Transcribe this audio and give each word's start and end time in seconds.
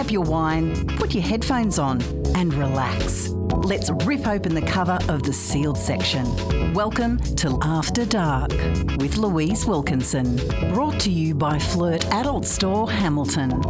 Grab 0.00 0.12
your 0.12 0.22
wine, 0.22 0.86
put 0.96 1.12
your 1.12 1.22
headphones 1.22 1.78
on, 1.78 2.00
and 2.34 2.54
relax. 2.54 3.28
Let's 3.28 3.90
rip 4.06 4.26
open 4.26 4.54
the 4.54 4.62
cover 4.62 4.98
of 5.10 5.24
the 5.24 5.32
sealed 5.34 5.76
section. 5.76 6.24
Welcome 6.72 7.18
to 7.36 7.58
After 7.60 8.06
Dark 8.06 8.50
with 8.96 9.18
Louise 9.18 9.66
Wilkinson. 9.66 10.36
Brought 10.72 10.98
to 11.00 11.10
you 11.10 11.34
by 11.34 11.58
Flirt 11.58 12.06
Adult 12.06 12.46
Store 12.46 12.90
Hamilton. 12.90 13.60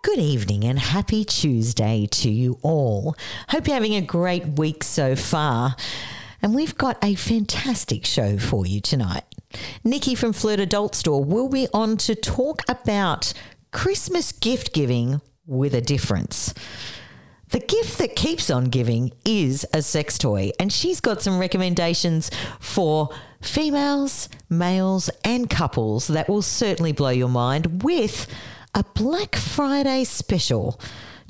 Good 0.00 0.20
evening 0.20 0.64
and 0.64 0.78
happy 0.78 1.22
Tuesday 1.26 2.08
to 2.10 2.30
you 2.30 2.58
all. 2.62 3.14
Hope 3.50 3.66
you're 3.66 3.74
having 3.74 3.96
a 3.96 4.00
great 4.00 4.56
week 4.56 4.82
so 4.82 5.14
far. 5.16 5.76
And 6.40 6.54
we've 6.54 6.78
got 6.78 6.96
a 7.04 7.14
fantastic 7.14 8.06
show 8.06 8.38
for 8.38 8.64
you 8.64 8.80
tonight. 8.80 9.24
Nikki 9.84 10.14
from 10.14 10.32
Flirt 10.32 10.60
Adult 10.60 10.94
Store 10.94 11.22
will 11.22 11.48
be 11.48 11.68
on 11.72 11.96
to 11.98 12.14
talk 12.14 12.62
about 12.68 13.32
Christmas 13.74 14.30
gift 14.30 14.72
giving 14.72 15.20
with 15.46 15.74
a 15.74 15.80
difference. 15.80 16.54
The 17.48 17.58
gift 17.58 17.98
that 17.98 18.14
keeps 18.14 18.48
on 18.48 18.66
giving 18.66 19.10
is 19.24 19.66
a 19.74 19.82
sex 19.82 20.16
toy, 20.16 20.52
and 20.60 20.72
she's 20.72 21.00
got 21.00 21.20
some 21.20 21.38
recommendations 21.40 22.30
for 22.60 23.10
females, 23.42 24.28
males, 24.48 25.10
and 25.24 25.50
couples 25.50 26.06
that 26.06 26.28
will 26.28 26.40
certainly 26.40 26.92
blow 26.92 27.10
your 27.10 27.28
mind 27.28 27.82
with 27.82 28.28
a 28.74 28.84
Black 28.94 29.34
Friday 29.34 30.04
special 30.04 30.80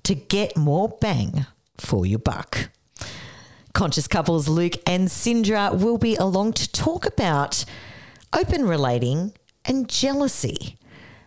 to 0.03 0.15
get 0.15 0.55
more 0.55 0.91
bang 1.01 1.47
for 1.79 2.05
your 2.05 2.19
buck. 2.19 2.69
Conscious 3.73 4.07
couples 4.07 4.49
Luke 4.49 4.75
and 4.87 5.09
Cindra 5.09 5.77
will 5.77 5.99
be 5.99 6.15
along 6.15 6.53
to 6.53 6.71
talk 6.71 7.07
about 7.07 7.65
open 8.35 8.67
relating 8.67 9.33
and 9.65 9.89
jealousy, 9.89 10.77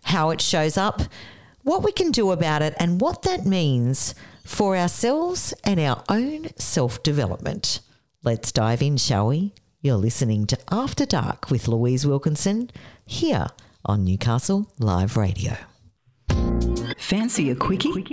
how 0.08 0.30
it 0.30 0.42
shows 0.42 0.78
up, 0.78 1.02
what 1.64 1.84
we 1.84 1.92
can 1.92 2.12
do 2.12 2.32
about 2.32 2.62
it, 2.62 2.74
and 2.80 3.02
what 3.02 3.22
that 3.24 3.46
means 3.46 4.16
for 4.44 4.76
ourselves 4.78 5.54
and 5.64 5.80
our 5.80 6.04
own 6.10 6.48
self 6.58 7.04
development. 7.04 7.82
Let's 8.24 8.52
dive 8.52 8.82
in, 8.82 8.98
shall 8.98 9.28
we? 9.28 9.54
You're 9.82 9.96
listening 9.96 10.48
to 10.48 10.58
After 10.72 11.06
Dark 11.06 11.52
with 11.52 11.68
Louise 11.68 12.06
Wilkinson 12.06 12.70
here 13.06 13.48
on 13.86 14.04
Newcastle 14.04 14.72
Live 14.80 15.18
Radio. 15.18 15.56
Fancy 16.98 17.52
a 17.52 17.56
quickie? 17.56 18.06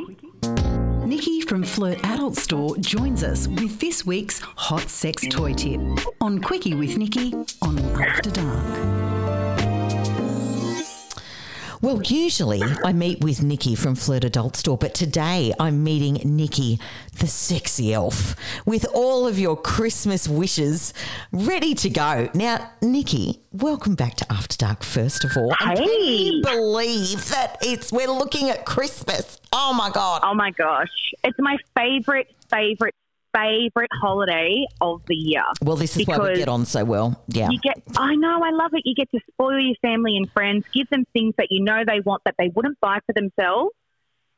Nikki 1.05 1.41
from 1.43 1.63
Flirt 1.63 2.05
Adult 2.05 2.37
Store 2.37 2.77
joins 2.79 3.23
us 3.23 3.47
with 3.49 3.79
this 3.79 4.05
week's 4.05 4.41
hot 4.41 4.89
sex 4.89 5.25
toy 5.31 5.53
tip 5.55 5.81
on 6.21 6.41
Quickie 6.41 6.75
with 6.75 6.97
Nikki 6.97 7.35
on 7.63 7.79
After 8.01 8.31
Dark. 8.31 9.04
Well, 11.85 12.01
usually 12.03 12.63
I 12.83 12.95
meet 12.95 13.21
with 13.21 13.43
Nikki 13.43 13.75
from 13.75 13.95
Flirt 13.95 14.25
Adult 14.25 14.57
Store, 14.57 14.79
but 14.79 14.95
today 14.95 15.53
I'm 15.61 15.85
meeting 15.85 16.15
Nikki, 16.25 16.81
the 17.19 17.27
sexy 17.27 17.93
elf, 17.93 18.35
with 18.65 18.87
all 18.95 19.27
of 19.27 19.39
your 19.39 19.55
Christmas 19.55 20.27
wishes 20.27 20.95
ready 21.31 21.75
to 21.75 21.91
go. 21.91 22.31
Now, 22.33 22.71
Nikki, 22.81 23.43
welcome 23.53 23.97
back 23.97 24.15
to 24.15 24.33
After 24.33 24.57
Dark, 24.57 24.83
first 24.83 25.25
of 25.25 25.37
all. 25.37 25.55
And 25.61 25.79
can 25.79 25.87
you 25.87 26.43
believe 26.43 27.29
that 27.29 27.59
it's 27.61 27.93
we're 27.93 28.11
looking 28.11 28.49
at 28.49 28.65
Christmas? 28.65 29.39
Oh 29.53 29.75
my 29.75 29.91
God. 29.91 30.23
Oh 30.25 30.33
my 30.33 30.53
gosh. 30.53 30.89
It's 31.23 31.39
my 31.39 31.59
favorite, 31.77 32.35
favorite, 32.49 32.95
favorite 33.35 33.91
holiday 34.01 34.67
of 34.81 35.03
the 35.07 35.15
year. 35.15 35.45
Well, 35.63 35.77
this 35.77 35.97
is 35.97 36.07
why 36.07 36.19
we 36.19 36.37
get 36.37 36.49
on 36.49 36.65
so 36.65 36.85
well. 36.85 37.23
Yeah. 37.29 37.51
You 37.51 37.59
get, 37.61 37.83
I 37.97 38.15
know, 38.15 38.43
I 38.43 38.51
love 38.51 38.73
it. 38.75 38.83
You 38.85 38.95
get 38.95 39.11
to 39.11 39.21
spoil 39.33 39.59
your 39.59 39.77
family 39.83 40.17
and 40.17 40.31
friends, 40.31 40.65
give 40.73 40.89
them 40.91 41.05
things 41.13 41.35
that 41.39 41.49
you 41.51 41.63
know 41.63 41.85
they 41.87 42.01
want 42.01 42.23
that 42.25 42.35
they 42.39 42.49
wouldn't 42.49 42.79
buy 42.81 42.99
for 43.07 43.13
themselves. 43.13 43.75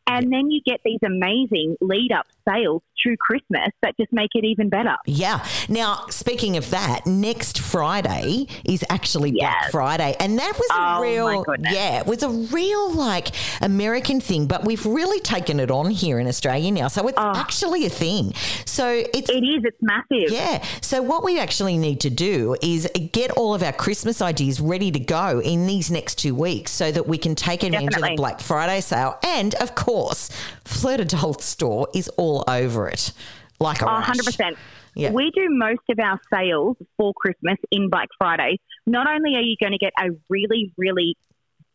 And 0.06 0.32
then 0.32 0.50
you 0.50 0.60
get 0.64 0.80
these 0.84 1.00
amazing 1.04 1.76
lead 1.80 2.12
up 2.12 2.26
sales 2.48 2.82
through 3.02 3.16
Christmas 3.18 3.68
that 3.82 3.94
just 4.00 4.12
make 4.12 4.30
it 4.34 4.44
even 4.44 4.68
better. 4.68 4.96
Yeah. 5.06 5.44
Now, 5.68 6.06
speaking 6.10 6.56
of 6.56 6.70
that, 6.70 7.06
next 7.06 7.58
Friday 7.58 8.46
is 8.64 8.84
actually 8.88 9.32
Black 9.32 9.70
Friday. 9.70 10.16
And 10.18 10.38
that 10.38 10.54
was 10.58 10.66
Oh, 10.72 10.74
a 10.76 10.78
my 10.78 11.00
real, 11.00 11.44
yeah, 11.70 12.00
it 12.00 12.06
was 12.06 12.22
a 12.22 12.30
real 12.30 12.92
like 12.92 13.28
American 13.62 14.20
thing, 14.20 14.46
but 14.46 14.64
we've 14.64 14.84
really 14.86 15.20
taken 15.20 15.60
it 15.60 15.70
on 15.70 15.90
here 15.90 16.18
in 16.18 16.26
Australia 16.26 16.70
now. 16.72 16.88
So 16.88 17.06
it's 17.08 17.18
oh. 17.18 17.32
actually 17.36 17.84
a 17.86 17.90
thing. 17.90 18.32
So 18.64 18.88
it's, 19.14 19.30
Oh. 19.30 19.34
It 19.36 19.44
is, 19.44 19.64
it's 19.64 19.78
massive. 19.82 20.30
yeah. 20.32 20.64
So 20.80 21.02
what 21.02 21.22
we 21.24 21.38
actually 21.38 21.76
need 21.76 22.00
to 22.00 22.10
do 22.10 22.56
is 22.62 22.88
get 23.12 23.30
all 23.32 23.54
of 23.54 23.62
our 23.62 23.72
Christmas 23.72 24.22
ideas 24.22 24.60
ready 24.60 24.90
to 24.90 24.98
go 25.00 25.40
in 25.40 25.66
these 25.66 25.90
next 25.90 26.16
two 26.16 26.34
weeks 26.34 26.70
so 26.72 26.90
that 26.92 27.06
we 27.06 27.18
can 27.18 27.34
take 27.34 27.62
advantage 27.62 27.94
of 27.96 28.02
the 28.02 28.14
Black 28.16 28.40
Friday 28.40 28.80
sale. 28.80 29.18
And 29.22 29.54
of 29.56 29.74
course, 29.74 30.30
Flirt 30.64 31.00
Adult 31.00 31.42
Store 31.42 31.88
is 31.94 32.08
all 32.16 32.35
over 32.46 32.88
it. 32.88 33.12
Like 33.60 33.80
a 33.82 33.86
Oh, 33.86 34.00
100%. 34.02 34.56
Yeah. 34.94 35.10
We 35.12 35.30
do 35.34 35.46
most 35.50 35.80
of 35.90 35.98
our 35.98 36.18
sales 36.32 36.76
for 36.96 37.12
Christmas 37.14 37.58
in 37.70 37.90
Black 37.90 38.08
Friday. 38.18 38.58
Not 38.86 39.06
only 39.06 39.34
are 39.36 39.42
you 39.42 39.56
going 39.60 39.72
to 39.72 39.78
get 39.78 39.92
a 39.98 40.10
really, 40.28 40.72
really 40.78 41.16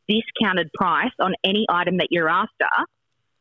discounted 0.07 0.71
price 0.73 1.11
on 1.19 1.33
any 1.43 1.65
item 1.69 1.97
that 1.97 2.07
you're 2.09 2.29
after 2.29 2.67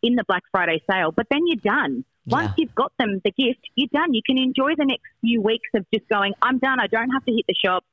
in 0.03 0.15
the 0.17 0.25
Black 0.29 0.43
Friday 0.53 0.83
sale, 0.91 1.13
but 1.13 1.27
then 1.31 1.41
you're 1.47 1.57
done. 1.57 2.05
Once 2.27 2.49
Yeah. 2.49 2.55
you've 2.59 2.75
got 2.75 2.93
them 2.99 3.21
the 3.25 3.31
gift, 3.33 3.61
you're 3.75 3.89
done. 3.93 4.15
You 4.15 4.23
can 4.25 4.39
enjoy 4.39 4.75
the 4.77 4.85
next 4.85 5.05
few 5.21 5.41
weeks 5.43 5.69
of 5.75 5.85
just 5.93 6.09
going, 6.09 6.33
I'm 6.43 6.59
done. 6.59 6.79
I 6.81 6.87
don't 6.87 7.11
have 7.11 7.25
to 7.25 7.33
hit 7.33 7.45
the 7.49 7.55
shop. 7.55 7.85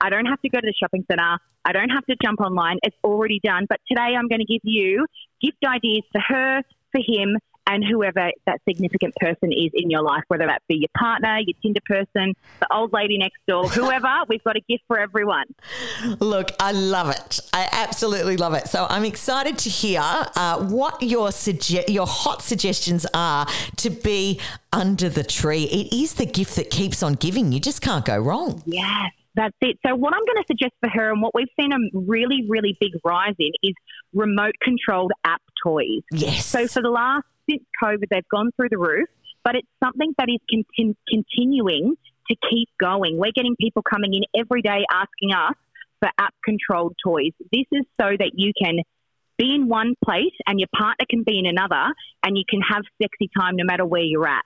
I 0.00 0.10
don't 0.10 0.26
have 0.26 0.40
to 0.42 0.48
go 0.48 0.60
to 0.60 0.66
the 0.66 0.74
shopping 0.78 1.04
centre. 1.10 1.38
I 1.64 1.72
don't 1.72 1.88
have 1.90 2.04
to 2.06 2.16
jump 2.22 2.40
online. 2.40 2.78
It's 2.82 2.96
already 3.02 3.40
done. 3.42 3.66
But 3.68 3.80
today 3.88 4.14
I'm 4.16 4.28
going 4.28 4.40
to 4.40 4.44
give 4.44 4.60
you 4.64 5.06
gift 5.40 5.58
ideas 5.66 6.02
for 6.12 6.20
her, 6.20 6.62
for 6.92 7.00
him, 7.00 7.38
and 7.66 7.84
whoever 7.84 8.30
that 8.46 8.60
significant 8.68 9.14
person 9.16 9.52
is 9.52 9.70
in 9.74 9.90
your 9.90 10.02
life, 10.02 10.22
whether 10.28 10.46
that 10.46 10.62
be 10.68 10.76
your 10.76 10.88
partner, 10.96 11.38
your 11.38 11.54
Tinder 11.62 11.80
person, 11.86 12.34
the 12.60 12.72
old 12.72 12.92
lady 12.92 13.18
next 13.18 13.38
door, 13.46 13.68
whoever. 13.68 14.08
We've 14.28 14.42
got 14.44 14.56
a 14.56 14.60
gift 14.68 14.84
for 14.86 14.98
everyone. 14.98 15.46
Look, 16.20 16.50
I 16.60 16.72
love 16.72 17.10
it. 17.10 17.40
I 17.52 17.68
absolutely 17.72 18.36
love 18.36 18.54
it. 18.54 18.68
So 18.68 18.86
I'm 18.88 19.04
excited 19.04 19.58
to 19.58 19.68
hear 19.68 20.00
uh, 20.00 20.64
what 20.64 21.02
your 21.02 21.28
suge- 21.28 21.88
your 21.88 22.06
hot 22.06 22.42
suggestions 22.42 23.06
are 23.14 23.46
to 23.76 23.90
be 23.90 24.40
under 24.72 25.08
the 25.08 25.24
tree. 25.24 25.64
It 25.64 25.94
is 25.94 26.14
the 26.14 26.26
gift 26.26 26.56
that 26.56 26.70
keeps 26.70 27.02
on 27.02 27.14
giving. 27.14 27.52
You 27.52 27.60
just 27.60 27.80
can't 27.80 28.04
go 28.04 28.18
wrong. 28.18 28.62
Yes, 28.66 29.10
that's 29.34 29.56
it. 29.60 29.78
So, 29.86 29.94
what 29.94 30.14
I'm 30.14 30.24
going 30.24 30.42
to 30.42 30.44
suggest 30.46 30.74
for 30.80 30.88
her, 30.88 31.10
and 31.10 31.22
what 31.22 31.34
we've 31.34 31.48
seen 31.58 31.72
a 31.72 31.76
really, 31.92 32.46
really 32.48 32.76
big 32.80 32.92
rise 33.04 33.34
in, 33.38 33.52
is 33.62 33.74
remote 34.12 34.54
controlled 34.62 35.12
app 35.24 35.42
toys. 35.62 36.02
Yes. 36.10 36.46
So, 36.46 36.66
for 36.66 36.82
the 36.82 36.90
last, 36.90 37.24
since 37.48 37.62
COVID, 37.82 38.04
they've 38.10 38.28
gone 38.28 38.50
through 38.56 38.68
the 38.70 38.78
roof, 38.78 39.08
but 39.44 39.54
it's 39.54 39.68
something 39.82 40.12
that 40.18 40.28
is 40.28 40.40
contin- 40.52 40.96
continuing 41.08 41.96
to 42.28 42.36
keep 42.50 42.68
going. 42.80 43.18
We're 43.18 43.32
getting 43.34 43.56
people 43.60 43.82
coming 43.82 44.14
in 44.14 44.22
every 44.38 44.62
day 44.62 44.84
asking 44.90 45.32
us 45.32 45.54
for 46.00 46.10
app 46.18 46.34
controlled 46.44 46.94
toys. 47.02 47.32
This 47.52 47.66
is 47.72 47.84
so 48.00 48.08
that 48.18 48.32
you 48.34 48.52
can 48.60 48.80
be 49.38 49.54
in 49.54 49.68
one 49.68 49.94
place 50.04 50.34
and 50.46 50.58
your 50.58 50.68
partner 50.76 51.04
can 51.08 51.22
be 51.22 51.38
in 51.38 51.46
another 51.46 51.92
and 52.22 52.36
you 52.36 52.44
can 52.48 52.60
have 52.60 52.82
sexy 53.00 53.30
time 53.38 53.56
no 53.56 53.64
matter 53.64 53.84
where 53.84 54.02
you're 54.02 54.26
at. 54.26 54.44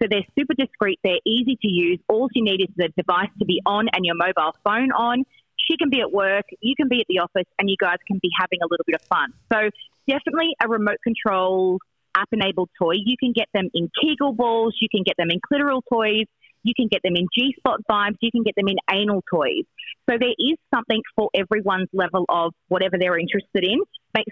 So 0.00 0.08
they're 0.10 0.26
super 0.38 0.52
discreet, 0.54 1.00
they're 1.02 1.24
easy 1.26 1.56
to 1.60 1.68
use. 1.68 1.98
All 2.08 2.28
you 2.34 2.44
need 2.44 2.60
is 2.60 2.68
the 2.76 2.90
device 2.96 3.30
to 3.38 3.46
be 3.46 3.62
on 3.64 3.88
and 3.92 4.04
your 4.04 4.14
mobile 4.14 4.54
phone 4.62 4.92
on. 4.92 5.24
She 5.56 5.78
can 5.78 5.88
be 5.88 6.00
at 6.00 6.12
work, 6.12 6.44
you 6.60 6.74
can 6.76 6.88
be 6.88 7.00
at 7.00 7.06
the 7.08 7.20
office, 7.20 7.48
and 7.58 7.70
you 7.70 7.76
guys 7.80 7.96
can 8.06 8.18
be 8.22 8.28
having 8.38 8.58
a 8.62 8.66
little 8.70 8.84
bit 8.86 8.94
of 8.94 9.06
fun. 9.08 9.32
So 9.50 9.70
definitely 10.06 10.54
a 10.62 10.68
remote 10.68 10.98
control 11.02 11.78
app 12.16 12.28
enabled 12.32 12.70
toy. 12.80 12.94
You 12.94 13.16
can 13.18 13.32
get 13.32 13.48
them 13.54 13.68
in 13.74 13.90
Kegel 14.00 14.32
balls, 14.32 14.76
you 14.80 14.88
can 14.90 15.02
get 15.04 15.16
them 15.16 15.28
in 15.30 15.38
clitoral 15.40 15.82
toys, 15.92 16.26
you 16.62 16.72
can 16.74 16.88
get 16.88 17.02
them 17.04 17.14
in 17.14 17.26
G 17.36 17.54
spot 17.58 17.80
vibes, 17.90 18.16
you 18.20 18.30
can 18.30 18.42
get 18.42 18.54
them 18.56 18.68
in 18.68 18.76
anal 18.90 19.22
toys. 19.32 19.64
So 20.08 20.16
there 20.18 20.34
is 20.38 20.56
something 20.74 21.00
for 21.14 21.30
everyone's 21.34 21.88
level 21.92 22.24
of 22.28 22.52
whatever 22.68 22.96
they're 22.98 23.18
interested 23.18 23.64
in. 23.64 23.80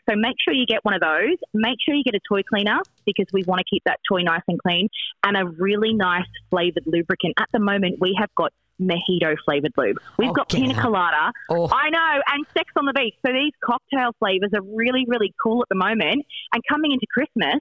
So 0.08 0.16
make 0.16 0.36
sure 0.42 0.54
you 0.54 0.64
get 0.66 0.82
one 0.82 0.94
of 0.94 1.00
those. 1.00 1.36
Make 1.52 1.76
sure 1.84 1.94
you 1.94 2.04
get 2.04 2.14
a 2.14 2.20
toy 2.26 2.40
cleaner 2.42 2.78
because 3.04 3.26
we 3.34 3.42
want 3.44 3.58
to 3.58 3.64
keep 3.68 3.82
that 3.84 4.00
toy 4.10 4.22
nice 4.22 4.40
and 4.48 4.58
clean 4.58 4.88
and 5.24 5.36
a 5.36 5.44
really 5.46 5.92
nice 5.92 6.24
flavored 6.50 6.84
lubricant. 6.86 7.34
At 7.38 7.48
the 7.52 7.58
moment, 7.58 7.96
we 8.00 8.16
have 8.18 8.34
got 8.34 8.52
mojito 8.80 9.36
flavored 9.44 9.72
lube. 9.76 9.98
We've 10.18 10.30
Oh, 10.30 10.32
got 10.32 10.48
pina 10.48 10.74
colada. 10.80 11.32
Oh. 11.50 11.68
I 11.70 11.90
know, 11.90 12.22
and 12.32 12.46
sex 12.56 12.72
on 12.76 12.86
the 12.86 12.92
beach. 12.94 13.14
So 13.26 13.32
these 13.32 13.52
cocktail 13.62 14.12
flavors 14.18 14.50
are 14.54 14.62
really, 14.62 15.04
really 15.06 15.34
cool 15.42 15.60
at 15.62 15.68
the 15.68 15.76
moment. 15.76 16.24
And 16.52 16.62
coming 16.68 16.92
into 16.92 17.06
Christmas, 17.12 17.60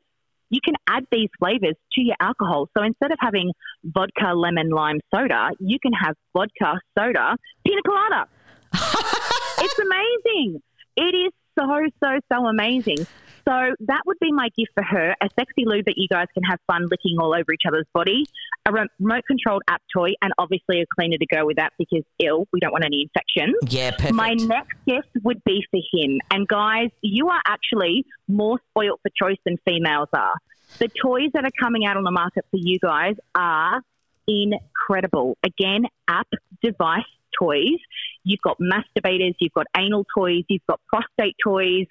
you 0.54 0.60
can 0.64 0.76
add 0.88 1.04
these 1.12 1.30
flavors 1.40 1.76
to 1.94 2.02
your 2.02 2.16
alcohol. 2.20 2.70
So 2.78 2.84
instead 2.84 3.12
of 3.12 3.18
having 3.20 3.52
vodka, 3.84 4.34
lemon, 4.36 4.70
lime 4.70 5.00
soda, 5.14 5.50
you 5.60 5.80
can 5.82 5.94
have 5.94 6.16
vodka, 6.32 6.80
soda, 6.98 7.36
pina 7.66 7.82
colada. 7.84 8.28
it's 8.74 9.80
amazing. 9.80 10.62
It 10.96 11.16
is 11.16 11.32
so, 11.58 11.66
so, 12.04 12.20
so 12.32 12.46
amazing. 12.46 13.08
So 13.46 13.76
that 13.88 14.02
would 14.06 14.20
be 14.20 14.32
my 14.32 14.50
gift 14.58 14.72
for 14.74 14.84
her 14.84 15.16
a 15.22 15.30
sexy 15.38 15.66
lube 15.66 15.86
that 15.86 15.96
you 15.98 16.08
guys 16.08 16.28
can 16.34 16.44
have 16.44 16.60
fun 16.66 16.88
licking 16.90 17.18
all 17.20 17.34
over 17.34 17.52
each 17.54 17.64
other's 17.68 17.88
body, 17.94 18.26
a 18.66 18.72
remote 18.72 19.24
controlled 19.28 19.64
app 19.68 19.82
toy, 19.94 20.12
and 20.22 20.32
obviously 20.38 20.82
a 20.82 20.86
cleaner 20.96 21.18
to 21.18 21.26
go 21.26 21.46
with 21.46 21.58
that 21.58 21.74
because 21.78 22.04
ill, 22.20 22.48
we 22.54 22.60
don't 22.60 22.72
want 22.72 22.86
any 22.86 23.02
infections. 23.02 23.56
Yeah, 23.68 23.92
perfect. 23.92 24.14
My 24.14 24.34
next 24.34 24.78
gift 24.88 25.10
would 25.24 25.44
be 25.44 25.64
for 25.70 25.80
him. 25.92 26.20
And 26.32 26.48
guys, 26.48 26.90
you 27.02 27.30
are 27.30 27.42
actually 27.46 28.06
more 28.28 28.60
spoilt 28.70 29.02
for 29.02 29.10
choice 29.10 29.40
than 29.46 29.58
females 29.66 30.10
are. 30.14 30.36
The 30.80 30.88
toys 30.88 31.30
that 31.34 31.44
are 31.44 31.52
coming 31.60 31.86
out 31.86 31.98
on 31.98 32.04
the 32.04 32.12
market 32.12 32.46
for 32.50 32.58
you 32.58 32.80
guys 32.80 33.16
are 33.36 33.82
incredible. 34.28 35.38
Again, 35.44 35.86
app 36.08 36.28
device 36.62 37.04
toys. 37.38 37.80
You've 38.24 38.42
got 38.42 38.58
masturbators, 38.60 39.36
you've 39.40 39.54
got 39.54 39.68
anal 39.78 40.06
toys, 40.18 40.44
you've 40.48 40.66
got 40.68 40.80
prostate 40.88 41.36
toys. 41.44 41.88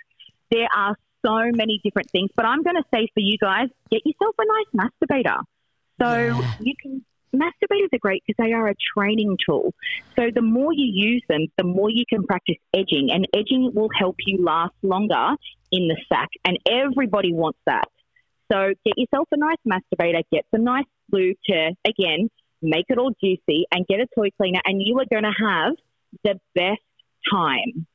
There 0.50 0.68
are 0.74 0.96
so 1.24 1.50
many 1.54 1.80
different 1.84 2.10
things. 2.10 2.30
But 2.36 2.46
I'm 2.46 2.62
going 2.62 2.76
to 2.76 2.84
say 2.94 3.08
for 3.14 3.20
you 3.20 3.38
guys, 3.38 3.68
get 3.90 4.02
yourself 4.04 4.34
a 4.38 4.44
nice 4.44 4.88
masturbator. 4.90 5.38
So 6.00 6.10
Yeah. 6.10 6.40
you 6.58 6.74
can. 6.80 7.04
Masturbators 7.34 7.88
are 7.94 7.98
great 7.98 8.22
because 8.26 8.44
they 8.44 8.52
are 8.52 8.68
a 8.68 8.74
training 8.94 9.38
tool. 9.46 9.72
So 10.18 10.26
the 10.34 10.42
more 10.42 10.70
you 10.74 10.84
use 10.84 11.22
them, 11.30 11.46
the 11.56 11.64
more 11.64 11.88
you 11.88 12.04
can 12.06 12.26
practice 12.26 12.56
edging, 12.74 13.10
and 13.10 13.26
edging 13.32 13.72
will 13.74 13.88
help 13.98 14.16
you 14.26 14.44
last 14.44 14.74
longer 14.82 15.30
in 15.70 15.88
the 15.88 15.96
sack. 16.12 16.28
And 16.44 16.58
everybody 16.68 17.32
wants 17.32 17.58
that. 17.64 17.88
So 18.52 18.74
get 18.84 18.98
yourself 18.98 19.28
a 19.32 19.38
nice 19.38 19.56
masturbator, 19.66 20.22
get 20.30 20.44
some 20.54 20.64
nice 20.64 20.84
glue 21.10 21.32
to 21.46 21.74
again 21.86 22.28
make 22.62 22.86
it 22.90 22.98
all 22.98 23.12
juicy, 23.22 23.66
and 23.72 23.86
get 23.86 23.98
a 24.00 24.06
toy 24.14 24.28
cleaner, 24.36 24.60
and 24.64 24.80
you 24.80 24.98
are 25.00 25.06
going 25.10 25.24
to 25.24 25.44
have 25.44 25.72
the 26.22 26.38
best 26.54 26.80
time. 27.30 27.86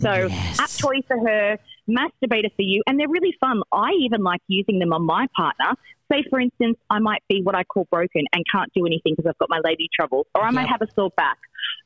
So 0.00 0.28
Yes. 0.28 0.60
app 0.60 0.70
toy 0.70 1.00
for 1.06 1.18
her, 1.28 1.58
masturbator 1.88 2.54
for 2.56 2.62
you, 2.62 2.82
and 2.86 2.98
they're 2.98 3.08
really 3.08 3.34
fun. 3.40 3.62
I 3.72 3.90
even 4.00 4.22
like 4.22 4.40
using 4.48 4.78
them 4.78 4.92
on 4.92 5.02
my 5.02 5.26
partner. 5.36 5.74
Say, 6.12 6.22
for 6.28 6.38
instance, 6.38 6.76
I 6.90 6.98
might 6.98 7.22
be 7.28 7.40
what 7.42 7.54
I 7.54 7.64
call 7.64 7.86
broken 7.90 8.24
and 8.32 8.44
can't 8.52 8.70
do 8.74 8.86
anything 8.86 9.14
because 9.16 9.28
I've 9.28 9.38
got 9.38 9.48
my 9.48 9.60
lady 9.64 9.88
trouble, 9.98 10.26
or 10.34 10.42
I 10.42 10.50
might 10.50 10.62
Yep. 10.62 10.70
have 10.70 10.82
a 10.82 10.92
sore 10.94 11.10
back, 11.16 11.38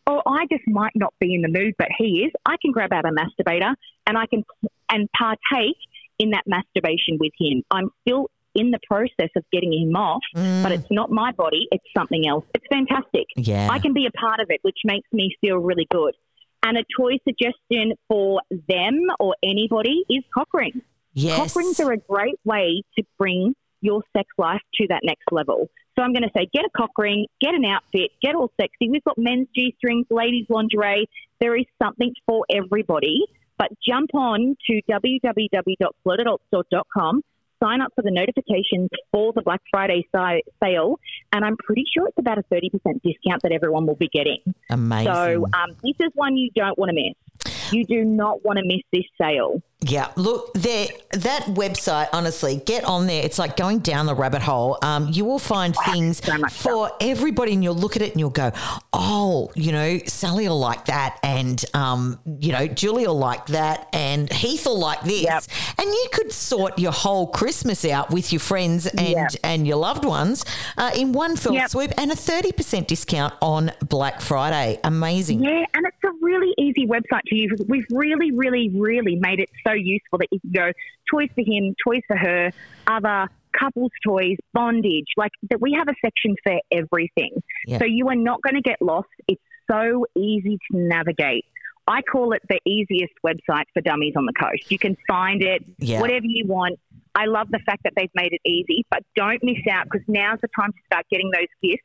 or 0.07 0.23
I 0.27 0.47
just 0.51 0.65
might 0.67 0.93
not 0.95 1.15
be 1.21 1.35
in 1.35 1.43
the 1.43 1.49
mood, 1.49 1.75
but 1.79 1.89
he 1.97 2.25
is. 2.25 2.33
I 2.45 2.57
can 2.61 2.73
grab 2.73 2.93
out 2.93 3.05
a 3.05 3.11
masturbator 3.11 3.75
and 4.07 4.19
I 4.19 4.27
can 4.27 4.45
and 4.91 5.09
partake 5.13 5.77
in 6.19 6.31
that 6.31 6.45
masturbation 6.47 7.19
with 7.21 7.33
him. 7.39 7.63
I'm 7.71 7.91
still 8.03 8.31
in 8.55 8.71
the 8.73 8.81
process 8.89 9.31
of 9.37 9.45
getting 9.53 9.73
him 9.73 9.95
off, 9.95 10.23
mm. 10.35 10.63
but 10.63 10.73
it's 10.73 10.91
not 10.91 11.11
my 11.11 11.31
body; 11.33 11.69
it's 11.71 11.85
something 11.97 12.27
else. 12.27 12.45
It's 12.55 12.67
fantastic. 12.71 13.27
Yeah. 13.37 13.69
I 13.71 13.79
can 13.79 13.93
be 13.93 14.07
a 14.07 14.11
part 14.11 14.41
of 14.41 14.47
it, 14.51 14.61
which 14.63 14.79
makes 14.85 15.07
me 15.13 15.37
feel 15.41 15.59
really 15.59 15.87
good. 15.91 16.15
And 16.63 16.77
a 16.77 16.85
toy 16.97 17.19
suggestion 17.25 17.95
for 18.09 18.41
them 18.69 19.07
or 19.21 19.37
anybody 19.43 20.05
is 20.11 20.25
cock 20.35 20.49
rings. 20.53 20.83
yes. 21.15 21.37
Cock 21.37 21.57
rings 21.57 21.81
are 21.81 21.93
a 21.93 21.99
great 21.99 22.39
way 22.45 22.83
to 22.99 23.05
bring 23.17 23.55
your 23.81 24.03
sex 24.17 24.29
life 24.39 24.61
to 24.75 24.89
that 24.89 25.03
next 25.05 25.31
level. 25.31 25.71
So 25.97 26.03
I'm 26.03 26.13
going 26.13 26.25
to 26.25 26.31
say 26.37 26.49
get 26.53 26.65
a 26.65 26.71
cock 26.77 26.91
ring, 26.99 27.27
get 27.41 27.55
an 27.55 27.65
outfit, 27.65 28.11
get 28.23 28.35
all 28.35 28.51
sexy. 28.61 28.91
We've 28.91 29.05
got 29.05 29.17
men's 29.19 29.47
G 29.55 29.73
strings, 29.79 30.07
ladies 30.11 30.47
lingerie. 30.49 31.07
There 31.41 31.57
is 31.57 31.67
something 31.83 32.13
for 32.27 32.45
everybody. 32.51 33.25
But 33.59 33.71
jump 33.87 34.11
on 34.15 34.57
to 34.71 34.81
www.flirtadultstore.com, 34.89 37.23
sign 37.63 37.81
up 37.81 37.93
for 37.95 38.03
the 38.03 38.11
notifications 38.11 38.89
for 39.13 39.33
the 39.33 39.43
Black 39.43 39.61
Friday 39.71 40.07
sale, 40.13 41.01
and 41.33 41.45
I'm 41.45 41.57
pretty 41.57 41.85
sure 41.93 42.09
it's 42.09 42.19
about 42.19 42.39
a 42.39 42.43
30% 42.53 42.71
discount 43.03 43.43
that 43.43 43.53
everyone 43.53 43.87
will 43.87 43.97
be 43.97 44.09
getting. 44.09 44.39
Amazing. 44.71 45.13
So 45.13 45.47
um, 45.53 45.77
this 45.83 45.95
is 46.01 46.11
one 46.15 46.37
you 46.37 46.51
don't 46.55 46.79
want 46.79 46.91
to 46.91 46.95
miss. 46.95 47.73
You 47.73 47.85
do 47.85 48.05
not 48.05 48.45
want 48.45 48.59
to 48.59 48.65
miss 48.65 48.83
this 48.93 49.05
sale. 49.21 49.63
Yeah, 49.81 50.09
look, 50.17 50.53
there 50.55 50.89
that 51.13 51.43
website. 51.51 52.09
Honestly, 52.13 52.57
get 52.67 52.83
on 52.83 53.07
there. 53.07 53.25
It's 53.25 53.39
like 53.39 53.57
going 53.57 53.79
down 53.79 54.07
the 54.07 54.15
rabbit 54.15 54.43
hole. 54.43 54.77
Um, 54.83 55.09
you 55.13 55.25
will 55.25 55.39
find 55.39 55.73
things 55.87 56.21
so 56.25 56.37
for 56.49 56.91
everybody, 57.01 57.53
and 57.53 57.63
you'll 57.63 57.77
look 57.77 57.95
at 57.95 58.03
it 58.03 58.11
and 58.11 58.19
you'll 58.19 58.31
go, 58.31 58.51
"Oh, 58.93 59.53
you 59.55 59.71
know, 59.71 59.99
Sally 60.07 60.49
will 60.49 60.59
like 60.59 60.87
that, 60.87 61.21
and 61.23 61.65
um, 61.75 62.19
you 62.41 62.51
know, 62.51 62.67
Julie 62.67 63.07
will 63.07 63.19
like 63.19 63.47
that, 63.47 63.89
and 63.93 64.33
Heath 64.33 64.67
will 64.67 64.81
like 64.81 65.03
this." 65.03 65.23
Yep. 65.23 65.45
And 65.79 65.87
you 65.89 66.07
could 66.13 66.33
sort 66.33 66.77
your 66.81 66.93
whole 66.93 67.29
Christmas 67.29 67.85
out 67.85 68.11
with 68.11 68.33
your 68.33 68.41
friends 68.41 68.87
and 68.89 69.01
Yep. 69.11 69.31
and 69.45 69.65
your 69.65 69.77
loved 69.77 70.05
ones 70.05 70.45
uh, 70.77 70.91
in 70.97 71.13
one 71.13 71.37
fell 71.37 71.53
Yep. 71.55 71.71
swoop, 71.71 71.93
and 71.97 72.11
a 72.11 72.17
thirty 72.17 72.51
percent 72.51 72.89
discount 72.89 73.33
on 73.41 73.71
Black 73.89 74.21
Friday. 74.23 74.81
Amazing. 74.83 75.45
Yeah, 75.45 75.65
and 75.73 75.87
it's 75.87 76.03
a 76.03 76.11
really 76.21 76.53
easy 76.59 76.85
website 76.85 77.23
to 77.29 77.37
use. 77.37 77.53
We've 77.69 77.87
really, 77.91 78.33
really, 78.33 78.71
really 78.71 79.15
made 79.15 79.39
it 79.39 79.49
so 79.65 79.68
useful 79.73 80.19
that 80.19 80.29
you 80.31 80.41
can 80.41 80.51
go 80.53 80.73
toys 81.11 81.29
for 81.35 81.43
him, 81.43 81.75
toys 81.85 82.03
for 82.07 82.17
her, 82.17 82.51
other 82.87 83.29
couples 83.59 83.91
toys, 84.05 84.37
bondage. 84.53 85.07
Like 85.17 85.33
that, 85.51 85.61
we 85.61 85.73
have 85.73 85.89
a 85.89 85.95
section 86.05 86.37
for 86.43 86.61
everything. 86.73 87.43
Yeah. 87.67 87.79
So 87.79 87.85
you 87.85 88.09
are 88.09 88.17
not 88.17 88.41
going 88.43 88.55
to 88.55 88.61
get 88.63 88.81
lost. 88.81 89.09
It's 89.27 89.43
so 89.71 90.07
easy 90.17 90.59
to 90.71 90.79
navigate. 90.79 91.45
I 91.87 92.03
call 92.03 92.33
it 92.33 92.43
the 92.49 92.61
easiest 92.67 93.15
website 93.25 93.65
for 93.73 93.81
dummies 93.81 94.13
on 94.17 94.27
the 94.27 94.35
coast. 94.35 94.71
You 94.71 94.79
can 94.79 94.97
find 95.09 95.43
it, 95.43 95.65
Yeah. 95.79 96.01
whatever 96.01 96.27
you 96.27 96.47
want. 96.47 96.79
I 97.15 97.25
love 97.25 97.49
the 97.51 97.61
fact 97.65 97.83
that 97.85 97.95
they've 97.97 98.11
made 98.15 98.33
it 98.33 98.41
easy, 98.49 98.85
but 98.91 99.03
don't 99.17 99.43
miss 99.43 99.57
out 99.71 99.85
because 99.91 100.07
now's 100.07 100.39
the 100.41 100.49
time 100.59 100.73
to 100.73 100.79
start 100.87 101.07
getting 101.11 101.31
those 101.31 101.49
gifts 101.63 101.83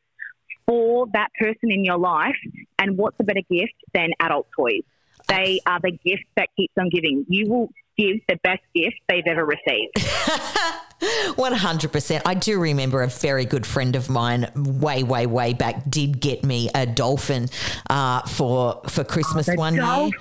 for 0.67 1.07
that 1.13 1.29
person 1.39 1.71
in 1.71 1.83
your 1.85 1.97
life. 1.97 2.35
And 2.79 2.97
what's 2.97 3.15
a 3.19 3.23
better 3.23 3.41
gift 3.49 3.73
than 3.93 4.09
adult 4.19 4.47
toys? 4.55 4.81
They 5.27 5.59
are 5.65 5.79
the 5.81 5.91
gift 5.91 6.23
that 6.37 6.49
keeps 6.57 6.73
on 6.79 6.89
giving. 6.89 7.25
You 7.27 7.49
will 7.49 7.69
give 7.97 8.17
the 8.27 8.37
best 8.43 8.61
gift 8.75 8.95
they've 9.07 9.23
ever 9.27 9.45
received. 9.45 9.93
100%. 11.03 12.21
I 12.25 12.33
do 12.33 12.59
remember 12.59 13.01
a 13.03 13.07
very 13.07 13.45
good 13.45 13.65
friend 13.65 13.95
of 13.95 14.09
mine 14.09 14.49
way, 14.55 15.03
way, 15.03 15.25
way 15.25 15.53
back 15.53 15.89
did 15.89 16.19
get 16.21 16.43
me 16.43 16.69
a 16.73 16.85
dolphin 16.85 17.49
uh, 17.89 18.21
for 18.23 18.81
for 18.87 19.03
Christmas 19.03 19.45
The 19.47 19.55
one 19.55 19.73
year. 19.75 19.83
dolphin. 19.83 20.11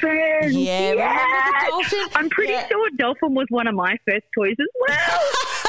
Yeah, 0.51 0.91
remember 0.91 0.97
the 0.97 0.99
Yes. 0.99 1.71
dolphin? 1.71 2.07
I'm 2.17 2.29
pretty 2.31 2.53
Yeah. 2.53 2.67
sure 2.69 2.91
dolphin 2.99 3.35
was 3.35 3.47
one 3.51 3.67
of 3.69 3.75
my 3.75 3.97
first 4.09 4.25
toys 4.37 4.57
as 4.59 4.67
well. 4.89 5.21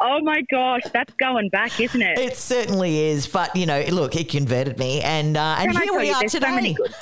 oh 0.00 0.20
my 0.22 0.42
gosh, 0.50 0.82
that's 0.92 1.12
going 1.14 1.48
back, 1.50 1.78
isn't 1.80 2.00
it? 2.02 2.18
It 2.18 2.36
certainly 2.36 3.06
is, 3.06 3.26
but 3.26 3.54
you 3.54 3.66
know, 3.66 3.80
look, 3.90 4.16
it 4.16 4.28
converted 4.28 4.78
me, 4.78 5.00
and 5.02 5.36
uh, 5.36 5.56
and 5.58 5.72
Can 5.72 5.82
here 5.82 5.98
we 5.98 6.08
you, 6.08 6.14
are 6.14 6.20
there's 6.20 6.32
so 6.32 6.38
today. 6.40 6.72
good- 6.74 6.94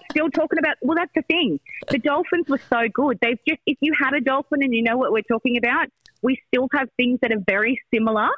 still 0.10 0.30
talking 0.30 0.58
about. 0.58 0.76
Well, 0.82 0.96
that's 0.96 1.12
the 1.14 1.22
thing. 1.22 1.60
The 1.90 1.98
dolphins 1.98 2.48
were 2.48 2.60
so 2.70 2.88
good. 2.92 3.18
They've 3.20 3.38
just 3.48 3.60
if 3.66 3.78
you 3.80 3.92
had 3.98 4.14
a 4.14 4.20
dolphin 4.20 4.62
and 4.62 4.74
you 4.74 4.82
know 4.82 4.96
what 4.96 5.12
we're 5.12 5.22
talking 5.22 5.56
about, 5.56 5.88
we 6.22 6.38
still 6.48 6.68
have 6.74 6.88
things 6.96 7.18
that 7.22 7.32
are 7.32 7.42
very 7.46 7.80
similar. 7.92 8.28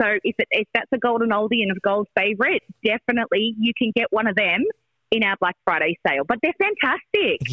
So 0.00 0.06
if 0.22 0.34
it, 0.38 0.48
if 0.50 0.68
that's 0.74 0.90
a 0.92 0.98
golden 0.98 1.30
oldie 1.30 1.62
and 1.62 1.70
a 1.70 1.80
gold 1.80 2.08
favourite, 2.16 2.62
definitely 2.84 3.54
you 3.58 3.72
can 3.76 3.92
get 3.94 4.06
one 4.10 4.26
of 4.26 4.36
them 4.36 4.64
in 5.10 5.22
our 5.22 5.36
Black 5.40 5.56
Friday 5.64 5.96
sale. 6.06 6.24
But 6.26 6.38
they're 6.42 6.52
fantastic. 6.58 7.48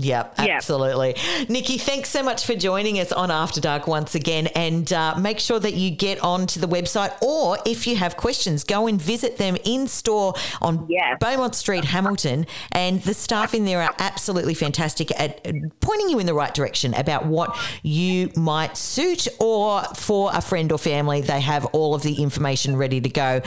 Yep. 0.00 0.34
Yep, 0.38 0.48
absolutely. 0.48 1.16
Nikki, 1.48 1.76
thanks 1.78 2.08
so 2.08 2.22
much 2.22 2.46
for 2.46 2.54
joining 2.54 2.98
us 3.00 3.10
on 3.12 3.30
After 3.30 3.60
Dark 3.60 3.86
once 3.86 4.14
again. 4.14 4.46
And 4.48 4.90
uh, 4.92 5.16
make 5.18 5.38
sure 5.40 5.58
that 5.58 5.74
you 5.74 5.90
get 5.90 6.20
onto 6.22 6.60
the 6.60 6.68
website, 6.68 7.20
or 7.22 7.58
if 7.66 7.86
you 7.86 7.96
have 7.96 8.16
questions, 8.16 8.64
go 8.64 8.86
and 8.86 9.00
visit 9.00 9.36
them 9.38 9.56
in 9.64 9.86
store 9.88 10.34
on 10.62 10.86
Yes. 10.88 11.16
Beaumont 11.20 11.54
Street, 11.54 11.84
Hamilton. 11.84 12.46
And 12.72 13.02
the 13.02 13.12
staff 13.14 13.54
in 13.54 13.64
there 13.64 13.82
are 13.82 13.94
absolutely 13.98 14.54
fantastic 14.54 15.10
at 15.20 15.46
uh, 15.46 15.52
pointing 15.80 16.08
you 16.08 16.18
in 16.18 16.26
the 16.26 16.34
right 16.34 16.54
direction 16.54 16.94
about 16.94 17.26
what 17.26 17.56
you 17.82 18.30
might 18.36 18.76
suit, 18.76 19.26
or 19.40 19.82
for 19.96 20.30
a 20.32 20.40
friend 20.40 20.70
or 20.72 20.78
family, 20.78 21.20
they 21.20 21.40
have 21.40 21.64
all 21.66 21.94
of 21.94 22.02
the 22.02 22.22
information 22.22 22.76
ready 22.76 23.00
to 23.00 23.08
go. 23.08 23.40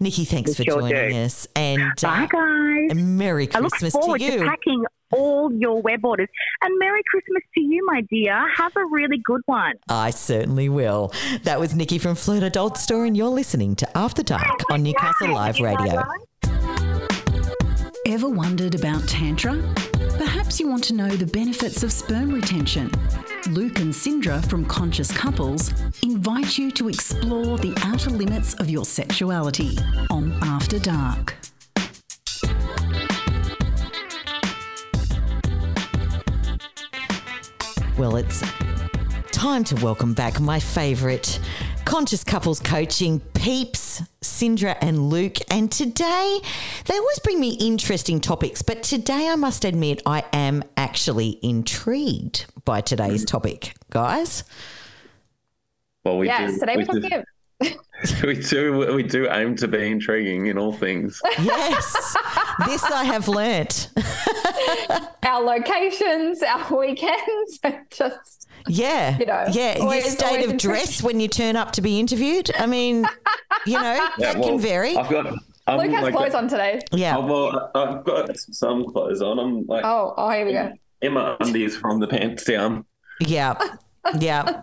Nikki, 0.00 0.24
thanks 0.24 0.54
for 0.54 0.62
sure 0.62 0.80
joining 0.80 1.10
do. 1.10 1.16
us. 1.18 1.48
And 1.56 1.82
Bye, 2.00 2.28
guys. 2.30 2.94
Merry 2.96 3.46
Christmas 3.46 3.94
I 3.94 3.98
look 3.98 4.04
forward 4.04 4.18
to 4.20 4.24
you. 4.24 4.44
packing 4.44 4.84
all 5.12 5.52
your 5.52 5.80
web 5.82 6.04
orders. 6.04 6.28
And 6.62 6.78
Merry 6.78 7.02
Christmas 7.10 7.42
to 7.54 7.60
you, 7.60 7.84
my 7.86 8.02
dear. 8.10 8.48
Have 8.56 8.72
a 8.76 8.84
really 8.86 9.18
good 9.24 9.42
one. 9.46 9.74
I 9.88 10.10
certainly 10.10 10.68
will. 10.68 11.12
That 11.42 11.60
was 11.60 11.74
Nikki 11.74 11.98
from 11.98 12.14
Flirt 12.14 12.42
Adult 12.42 12.76
Store, 12.78 13.04
and 13.04 13.16
you're 13.16 13.28
listening 13.28 13.76
to 13.76 13.96
After 13.96 14.22
Dark 14.22 14.62
oh 14.70 14.74
on 14.74 14.82
Newcastle 14.82 15.32
Live 15.32 15.60
Radio. 15.60 16.02
Ever 18.06 18.28
wondered 18.28 18.74
about 18.74 19.06
Tantra? 19.08 19.60
Perhaps 20.16 20.60
you 20.60 20.68
want 20.68 20.84
to 20.84 20.94
know 20.94 21.08
the 21.08 21.26
benefits 21.26 21.82
of 21.82 21.92
sperm 21.92 22.32
retention. 22.32 22.90
Luke 23.50 23.80
and 23.80 23.92
Cindra 23.92 24.44
from 24.48 24.64
Conscious 24.64 25.10
Couples 25.10 25.72
invite 26.02 26.56
you 26.56 26.70
to 26.72 26.88
explore 26.88 27.58
the 27.58 27.74
outer 27.82 28.10
limits 28.10 28.54
of 28.54 28.70
your 28.70 28.84
sexuality 28.84 29.76
on 30.10 30.32
After 30.42 30.78
Dark. 30.78 31.34
Well, 37.98 38.16
it's 38.16 38.42
time 39.32 39.64
to 39.64 39.74
welcome 39.82 40.12
back 40.12 40.38
my 40.38 40.60
favourite 40.60 41.40
conscious 41.86 42.22
couples 42.22 42.60
coaching 42.60 43.20
peeps, 43.20 44.02
Cindra 44.20 44.76
and 44.82 45.08
Luke. 45.08 45.38
And 45.50 45.72
today, 45.72 46.40
they 46.84 46.94
always 46.94 47.18
bring 47.20 47.40
me 47.40 47.52
interesting 47.54 48.20
topics, 48.20 48.60
but 48.60 48.82
today 48.82 49.30
I 49.30 49.36
must 49.36 49.64
admit 49.64 50.02
I 50.04 50.24
am 50.34 50.62
actually 50.76 51.38
intrigued 51.42 52.44
by 52.66 52.82
today's 52.82 53.24
topic, 53.24 53.74
guys. 53.88 54.44
Well, 56.04 56.18
we 56.18 56.26
yes, 56.26 56.52
do, 56.52 56.60
today 56.60 56.76
we 56.76 56.82
we're 56.82 57.00
talking 57.00 57.08
do, 57.08 57.24
we 58.22 58.34
do 58.40 58.94
we 58.94 59.02
do 59.02 59.28
aim 59.30 59.56
to 59.56 59.66
be 59.68 59.90
intriguing 59.90 60.46
in 60.46 60.58
all 60.58 60.72
things. 60.72 61.20
Yes, 61.42 62.16
this 62.66 62.82
I 62.84 63.04
have 63.04 63.28
learnt. 63.28 63.90
our 65.22 65.42
locations, 65.42 66.42
our 66.42 66.76
weekends, 66.78 67.60
just 67.90 68.48
Yeah, 68.68 69.18
You 69.18 69.26
know, 69.26 69.44
yeah. 69.50 69.78
Your 69.78 70.00
state 70.02 70.38
of 70.44 70.50
intrigued. 70.50 70.60
dress 70.60 71.02
when 71.02 71.20
you 71.20 71.28
turn 71.28 71.56
up 71.56 71.72
to 71.72 71.80
be 71.82 71.98
interviewed. 71.98 72.50
I 72.58 72.66
mean, 72.66 73.06
you 73.66 73.74
know, 73.80 73.94
Yeah, 74.18 74.32
that 74.32 74.38
well, 74.38 74.48
can 74.50 74.58
vary. 74.60 74.96
I've 74.96 75.08
got. 75.10 75.26
I'm 75.68 75.78
Luke 75.78 75.90
has 75.90 76.02
like 76.04 76.14
clothes 76.14 76.34
on 76.34 76.46
today. 76.48 76.80
Yeah. 76.92 77.16
Oh, 77.16 77.26
well, 77.26 77.70
I've 77.74 78.04
got 78.04 78.36
some 78.38 78.84
clothes 78.84 79.20
on. 79.20 79.38
I'm 79.38 79.66
like 79.66 79.84
Oh, 79.84 80.14
oh, 80.16 80.30
here 80.30 80.46
we 80.46 80.52
go. 80.52 80.72
in 81.02 81.12
my 81.14 81.36
undies 81.40 81.76
from 81.76 81.98
the 82.00 82.06
pants 82.06 82.44
down. 82.44 82.84
Yeah. 83.20 83.54
Yeah. 84.20 84.62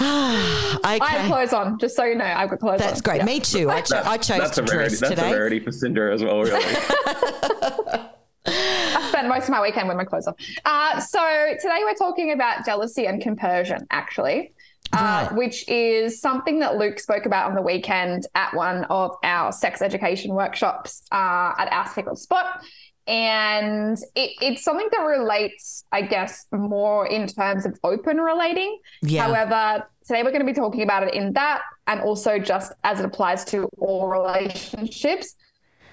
Okay. 0.00 0.98
I 1.00 1.04
have 1.10 1.26
clothes 1.30 1.52
on, 1.52 1.78
just 1.78 1.96
so 1.96 2.04
you 2.04 2.14
know. 2.14 2.24
I've 2.24 2.48
got 2.50 2.60
clothes 2.60 2.80
on. 2.80 2.86
That's 2.86 3.00
great. 3.00 3.18
Yeah. 3.18 3.24
Me 3.24 3.40
too. 3.40 3.68
I, 3.70 3.80
cho- 3.82 4.02
I 4.04 4.16
chose 4.16 4.38
that's 4.38 4.56
to 4.56 4.62
a 4.62 4.64
rarity. 4.66 4.88
dress 4.96 5.00
That's 5.00 5.10
today. 5.14 5.30
a 5.30 5.34
rarity 5.34 5.60
for 5.60 5.70
Cindra 5.70 6.14
as 6.14 6.22
well, 6.22 6.40
really. 6.40 6.64
I 8.46 9.06
spent 9.08 9.28
most 9.28 9.44
of 9.44 9.50
my 9.50 9.60
weekend 9.60 9.88
with 9.88 9.96
my 9.96 10.04
clothes 10.04 10.26
on. 10.26 10.34
Uh, 10.64 11.00
so 11.00 11.18
today 11.60 11.80
we're 11.84 11.94
talking 11.94 12.32
about 12.32 12.64
jealousy 12.64 13.06
and 13.06 13.20
compersion, 13.20 13.86
actually, 13.90 14.52
uh, 14.92 15.26
Right. 15.28 15.36
which 15.36 15.68
is 15.68 16.20
something 16.20 16.60
that 16.60 16.76
Luke 16.76 16.98
spoke 16.98 17.26
about 17.26 17.48
on 17.50 17.54
the 17.54 17.60
weekend 17.62 18.26
at 18.34 18.54
one 18.54 18.84
of 18.84 19.16
our 19.22 19.52
sex 19.52 19.82
education 19.82 20.32
workshops 20.34 21.02
uh, 21.12 21.52
at 21.58 21.68
our 21.72 21.86
Sacred 21.88 22.16
Spot. 22.16 22.62
And 23.08 23.96
it, 24.14 24.32
it's 24.42 24.62
something 24.62 24.88
that 24.92 25.00
relates, 25.00 25.82
I 25.90 26.02
guess, 26.02 26.44
more 26.52 27.06
in 27.06 27.26
terms 27.26 27.64
of 27.64 27.78
open 27.82 28.18
relating. 28.18 28.78
Yeah. 29.00 29.22
However, 29.22 29.86
today 30.06 30.22
we're 30.22 30.30
going 30.30 30.46
to 30.46 30.46
be 30.46 30.52
talking 30.52 30.82
about 30.82 31.04
it 31.04 31.14
in 31.14 31.32
that 31.32 31.62
and 31.86 32.02
also 32.02 32.38
just 32.38 32.72
as 32.84 33.00
it 33.00 33.06
applies 33.06 33.46
to 33.46 33.66
all 33.78 34.08
relationships. 34.08 35.36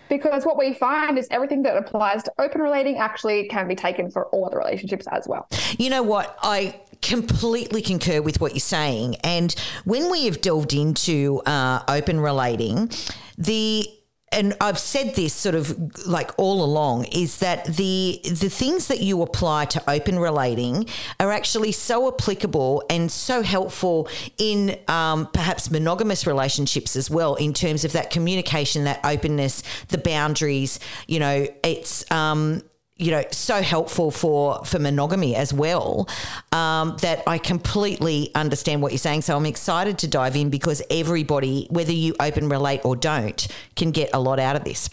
Because 0.09 0.45
what 0.45 0.57
we 0.57 0.73
find 0.73 1.17
is 1.17 1.27
everything 1.31 1.63
that 1.63 1.77
applies 1.77 2.21
to 2.23 2.31
open 2.37 2.61
relating 2.61 2.97
actually 2.97 3.47
can 3.47 3.67
be 3.67 3.75
taken 3.75 4.11
for 4.11 4.25
all 4.27 4.45
other 4.45 4.57
relationships 4.57 5.07
as 5.11 5.25
well. 5.27 5.47
You 5.79 5.89
know 5.89 6.03
what? 6.03 6.37
I 6.43 6.79
completely 7.01 7.81
concur 7.81 8.21
with 8.21 8.41
what 8.41 8.51
you're 8.51 8.59
saying. 8.59 9.15
And 9.23 9.55
when 9.85 10.11
we 10.11 10.25
have 10.25 10.41
delved 10.41 10.73
into 10.73 11.41
uh, 11.45 11.81
open 11.87 12.19
relating, 12.19 12.91
the 13.37 13.87
and 14.35 14.55
I've 14.59 14.77
said 14.77 15.15
this 15.15 15.33
sort 15.33 15.55
of 15.55 16.05
like 16.05 16.31
all 16.37 16.63
along 16.63 17.05
is 17.05 17.37
that 17.39 17.65
the 17.65 18.19
the 18.23 18.49
things 18.49 18.87
that 18.87 18.99
you 18.99 19.21
apply 19.21 19.65
to 19.65 19.89
open 19.89 20.19
relating 20.19 20.87
are 21.19 21.31
actually 21.31 21.71
so 21.71 22.07
applicable 22.07 22.83
and 22.89 23.11
so 23.11 23.41
helpful 23.41 24.09
in 24.37 24.77
um, 24.87 25.27
perhaps 25.27 25.71
monogamous 25.71 26.27
relationships 26.27 26.95
as 26.95 27.09
well 27.09 27.35
in 27.35 27.53
terms 27.53 27.85
of 27.85 27.93
that 27.93 28.09
communication, 28.09 28.83
that 28.83 28.99
openness, 29.03 29.63
the 29.87 29.97
boundaries. 29.97 30.79
You 31.07 31.19
know, 31.19 31.47
it's 31.63 32.09
um, 32.11 32.61
you 32.97 33.11
know 33.11 33.23
so 33.31 33.61
helpful 33.61 34.09
for 34.09 34.63
for 34.63 34.79
monogamy 34.79 35.35
as 35.35 35.53
well 35.53 36.07
um, 36.53 36.95
that 37.01 37.23
I 37.27 37.37
completely 37.37 38.31
understand 38.35 38.81
what 38.81 38.91
you're 38.91 38.99
saying. 38.99 39.21
So 39.23 39.35
I'm 39.35 39.45
excited 39.45 39.97
to 39.99 40.07
dive 40.07 40.35
in 40.35 40.49
because 40.49 40.81
everybody, 40.89 41.67
whether 41.69 41.91
you 41.91 42.15
open 42.19 42.47
relate 42.47 42.81
or 42.85 42.95
don't, 42.95 43.47
can 43.75 43.91
get 43.91 44.09
a 44.13 44.19
lot 44.19 44.39
out 44.39 44.55
of 44.55 44.63
this. 44.63 44.89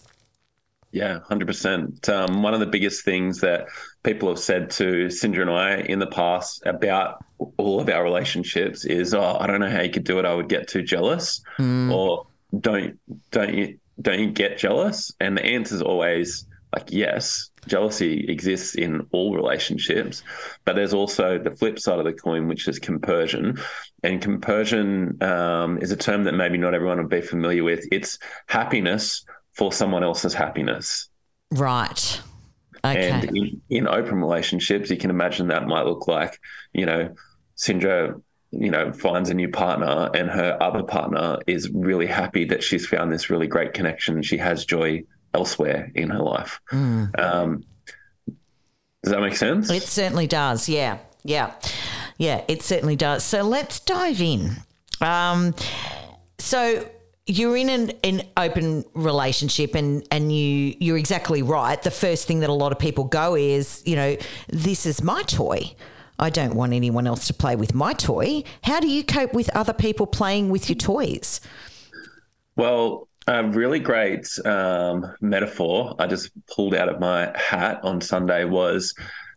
Yeah, 0.90 1.20
hundred 1.20 1.46
percent. 1.46 2.08
Um, 2.08 2.42
one 2.42 2.54
of 2.54 2.60
the 2.60 2.66
biggest 2.66 3.04
things 3.04 3.40
that 3.40 3.66
people 4.02 4.28
have 4.28 4.38
said 4.38 4.70
to 4.72 5.06
Cindra 5.06 5.42
and 5.42 5.50
I 5.50 5.76
in 5.76 6.00
the 6.00 6.06
past 6.06 6.62
about 6.66 7.24
all 7.56 7.80
of 7.80 7.88
our 7.88 8.02
relationships 8.02 8.84
is, 8.84 9.14
"Oh, 9.14 9.38
I 9.40 9.46
don't 9.46 9.60
know 9.60 9.70
how 9.70 9.80
you 9.80 9.90
could 9.90 10.04
do 10.04 10.18
it. 10.18 10.26
I 10.26 10.34
would 10.34 10.48
get 10.48 10.68
too 10.68 10.82
jealous," 10.82 11.40
or 11.90 12.26
"Don't 12.58 12.98
don't 13.30 13.54
you 13.54 13.78
don't 14.02 14.18
you 14.18 14.30
get 14.32 14.58
jealous?" 14.58 15.12
And 15.20 15.36
the 15.36 15.44
answer 15.44 15.76
is 15.76 15.82
always 15.82 16.46
like, 16.74 16.88
"Yes." 16.90 17.48
Jealousy 17.68 18.26
exists 18.28 18.74
in 18.74 19.06
all 19.12 19.34
relationships, 19.34 20.22
but 20.64 20.74
there's 20.74 20.92
also 20.92 21.38
the 21.38 21.52
flip 21.52 21.78
side 21.78 21.98
of 21.98 22.04
the 22.04 22.12
coin, 22.12 22.48
which 22.48 22.66
is 22.66 22.78
compersion. 22.78 23.58
And 24.02 24.20
compersion 24.20 25.22
um, 25.22 25.78
is 25.78 25.92
a 25.92 25.96
term 25.96 26.24
that 26.24 26.32
maybe 26.32 26.58
not 26.58 26.74
everyone 26.74 26.98
would 26.98 27.08
be 27.08 27.20
familiar 27.20 27.62
with. 27.62 27.86
It's 27.92 28.18
happiness 28.48 29.24
for 29.54 29.72
someone 29.72 30.02
else's 30.02 30.34
happiness. 30.34 31.08
Right. 31.52 32.20
Okay. 32.84 33.10
And 33.10 33.36
in, 33.36 33.62
in 33.70 33.88
open 33.88 34.20
relationships, 34.20 34.90
you 34.90 34.96
can 34.96 35.10
imagine 35.10 35.48
that 35.48 35.66
might 35.66 35.84
look 35.84 36.08
like, 36.08 36.40
you 36.72 36.84
know, 36.84 37.14
Cindra, 37.56 38.20
you 38.50 38.70
know, 38.70 38.92
finds 38.92 39.30
a 39.30 39.34
new 39.34 39.48
partner 39.48 40.10
and 40.14 40.28
her 40.28 40.60
other 40.60 40.82
partner 40.82 41.38
is 41.46 41.70
really 41.70 42.06
happy 42.06 42.44
that 42.46 42.62
she's 42.62 42.86
found 42.86 43.12
this 43.12 43.30
really 43.30 43.46
great 43.46 43.72
connection. 43.72 44.20
She 44.22 44.36
has 44.38 44.64
joy 44.64 45.04
elsewhere 45.34 45.90
in 45.94 46.10
her 46.10 46.22
life. 46.22 46.60
Um, 46.70 47.64
does 49.02 49.12
that 49.12 49.20
make 49.20 49.36
sense? 49.36 49.70
It 49.70 49.82
certainly 49.82 50.26
does. 50.26 50.68
Yeah. 50.68 50.98
Yeah. 51.24 51.52
Yeah, 52.18 52.44
it 52.48 52.62
certainly 52.62 52.96
does. 52.96 53.24
So 53.24 53.42
let's 53.42 53.80
dive 53.80 54.20
in. 54.20 54.52
Um, 55.00 55.54
so 56.38 56.88
you're 57.26 57.56
in 57.56 57.68
an, 57.68 57.92
an 58.04 58.22
open 58.36 58.84
relationship 58.94 59.74
and, 59.74 60.06
and 60.10 60.32
you 60.32 60.76
you're 60.80 60.98
exactly 60.98 61.42
right. 61.42 61.80
The 61.82 61.90
first 61.90 62.26
thing 62.26 62.40
that 62.40 62.50
a 62.50 62.52
lot 62.54 62.72
of 62.72 62.78
people 62.78 63.04
go 63.04 63.34
is, 63.34 63.82
you 63.86 63.96
know, 63.96 64.16
this 64.48 64.86
is 64.86 65.02
my 65.02 65.22
toy. 65.22 65.74
I 66.18 66.30
don't 66.30 66.54
want 66.54 66.72
anyone 66.72 67.06
else 67.06 67.26
to 67.28 67.34
play 67.34 67.56
with 67.56 67.74
my 67.74 67.94
toy. 67.94 68.44
How 68.62 68.80
do 68.80 68.88
you 68.88 69.02
cope 69.02 69.32
with 69.34 69.50
other 69.56 69.72
people 69.72 70.06
playing 70.06 70.50
with 70.50 70.68
your 70.68 70.76
toys? 70.76 71.40
Well, 72.54 73.08
a 73.26 73.44
really 73.44 73.78
great 73.78 74.28
um, 74.44 75.14
metaphor 75.20 75.94
I 75.98 76.06
just 76.06 76.30
pulled 76.46 76.74
out 76.74 76.88
of 76.88 77.00
my 77.00 77.32
hat 77.36 77.80
on 77.82 78.00
Sunday 78.00 78.44
was 78.44 78.94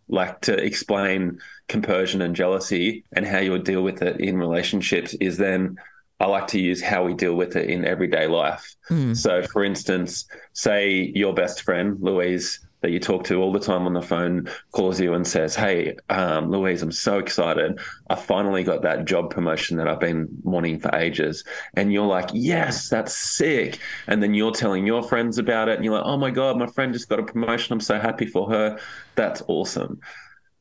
like 0.08 0.42
to 0.42 0.54
explain 0.54 1.40
compersion 1.68 2.22
and 2.22 2.36
jealousy 2.36 3.04
and 3.14 3.26
how 3.26 3.40
you 3.40 3.52
would 3.52 3.64
deal 3.64 3.82
with 3.82 4.02
it 4.02 4.20
in 4.20 4.38
relationships 4.38 5.14
is 5.16 5.38
then 5.38 5.78
I 6.20 6.28
like 6.28 6.48
to 6.48 6.60
use 6.60 6.82
how 6.82 7.04
we 7.04 7.14
deal 7.14 7.36
with 7.36 7.56
it 7.56 7.70
in 7.70 7.84
everyday 7.86 8.28
life. 8.28 8.76
So, 9.16 9.44
for 9.44 9.66
instance, 9.66 10.26
say 10.54 11.12
your 11.14 11.34
best 11.34 11.64
friend, 11.64 11.98
Louise, 12.00 12.65
that 12.86 12.92
you 12.92 13.00
talk 13.00 13.24
to 13.24 13.42
all 13.42 13.52
the 13.52 13.60
time 13.60 13.88
on 13.88 13.94
the 13.94 14.02
phone, 14.02 14.48
calls 14.72 15.02
you 15.02 15.16
and 15.16 15.26
says, 15.26 15.56
Hey, 15.56 15.98
um, 16.10 16.52
Louise, 16.52 16.84
I'm 16.84 16.92
so 16.92 17.18
excited. 17.18 17.80
I 18.12 18.14
finally 18.14 18.64
got 18.64 18.84
that 18.84 19.06
job 19.06 19.32
promotion 19.32 19.78
that 19.78 19.88
I've 19.88 20.00
been 20.00 20.28
wanting 20.44 20.78
for 20.78 20.96
ages. 20.96 21.44
And 21.74 21.92
you're 21.92 22.06
like, 22.06 22.30
Yes, 22.32 22.88
that's 22.88 23.18
sick. 23.18 23.80
And 24.06 24.22
then 24.22 24.36
you're 24.36 24.52
telling 24.52 24.86
your 24.86 25.02
friends 25.02 25.40
about 25.40 25.68
it. 25.68 25.78
And 25.78 25.84
you're 25.84 25.96
like, 25.96 26.06
Oh 26.06 26.18
my 26.18 26.30
God, 26.30 26.60
my 26.60 26.68
friend 26.68 26.94
just 26.94 27.10
got 27.10 27.20
a 27.20 27.24
promotion. 27.24 27.74
I'm 27.74 27.80
so 27.80 27.98
happy 27.98 28.28
for 28.28 28.48
her. 28.52 28.78
That's 29.16 29.42
awesome. 29.48 30.00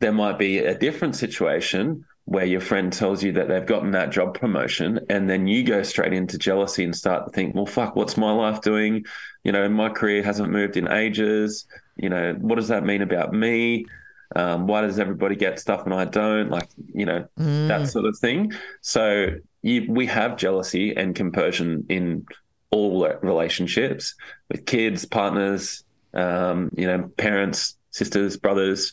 There 0.00 0.12
might 0.12 0.38
be 0.38 0.60
a 0.60 0.78
different 0.78 1.16
situation 1.16 2.06
where 2.24 2.46
your 2.46 2.62
friend 2.62 2.90
tells 2.90 3.22
you 3.22 3.32
that 3.32 3.48
they've 3.48 3.66
gotten 3.66 3.90
that 3.90 4.10
job 4.10 4.38
promotion 4.38 4.98
and 5.10 5.28
then 5.28 5.46
you 5.46 5.62
go 5.62 5.82
straight 5.82 6.14
into 6.14 6.38
jealousy 6.38 6.84
and 6.84 6.96
start 6.96 7.26
to 7.26 7.30
think 7.32 7.54
well 7.54 7.66
fuck 7.66 7.94
what's 7.94 8.16
my 8.16 8.32
life 8.32 8.62
doing 8.62 9.04
you 9.42 9.52
know 9.52 9.68
my 9.68 9.90
career 9.90 10.22
hasn't 10.22 10.50
moved 10.50 10.78
in 10.78 10.90
ages 10.90 11.66
you 11.96 12.08
know 12.08 12.34
what 12.34 12.56
does 12.56 12.68
that 12.68 12.84
mean 12.84 13.02
about 13.02 13.32
me? 13.32 13.86
Um, 14.36 14.66
why 14.66 14.80
does 14.80 14.98
everybody 14.98 15.36
get 15.36 15.60
stuff 15.60 15.84
and 15.84 15.94
i 15.94 16.04
don't? 16.04 16.50
Like 16.50 16.68
you 16.92 17.06
know 17.06 17.26
that 17.36 17.88
sort 17.88 18.06
of 18.06 18.18
thing. 18.18 18.52
So 18.80 19.28
you, 19.62 19.86
we 19.88 20.06
have 20.06 20.36
jealousy 20.36 20.94
and 20.96 21.14
compersion 21.14 21.86
in 21.88 22.26
all 22.70 23.08
relationships 23.22 24.14
with 24.48 24.66
kids 24.66 25.04
partners 25.04 25.84
um, 26.14 26.70
you 26.76 26.86
know 26.86 27.10
parents 27.16 27.76
sisters 27.90 28.36
brothers. 28.36 28.92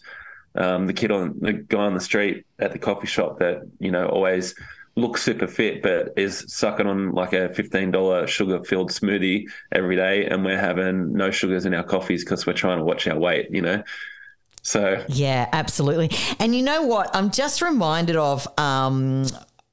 Um, 0.53 0.86
the 0.86 0.93
kid 0.93 1.12
on 1.12 1.36
the 1.39 1.53
guy 1.53 1.79
on 1.79 1.93
the 1.93 2.01
street 2.01 2.46
at 2.60 2.74
the 2.74 2.79
coffee 2.79 3.08
shop 3.08 3.39
that 3.39 3.62
you 3.79 3.89
know 3.89 4.05
always 4.08 4.53
looks 4.95 5.24
super 5.24 5.48
fit 5.48 5.81
but 5.81 6.13
is 6.17 6.43
sucking 6.48 6.86
on 6.86 7.12
like 7.13 7.33
a 7.33 7.50
$15 7.50 8.27
sugar 8.27 8.62
filled 8.63 8.91
smoothie 8.91 9.45
every 9.71 9.95
day 9.95 10.25
and 10.25 10.43
we're 10.43 10.60
having 10.60 11.13
no 11.13 11.31
sugars 11.31 11.65
in 11.65 11.74
our 11.74 11.83
coffees 11.83 12.24
because 12.24 12.45
we're 12.45 12.53
trying 12.53 12.77
to 12.77 12.83
watch 12.83 13.07
our 13.07 13.17
weight 13.17 13.48
you 13.51 13.62
know 13.62 13.81
So 14.63 15.03
Yeah, 15.07 15.50
absolutely. 15.51 16.12
And 16.39 16.55
you 16.55 16.62
know 16.62 16.83
what? 16.83 17.10
I'm 17.15 17.31
just 17.31 17.62
reminded 17.62 18.15
of. 18.15 18.48
Um, 18.60 19.25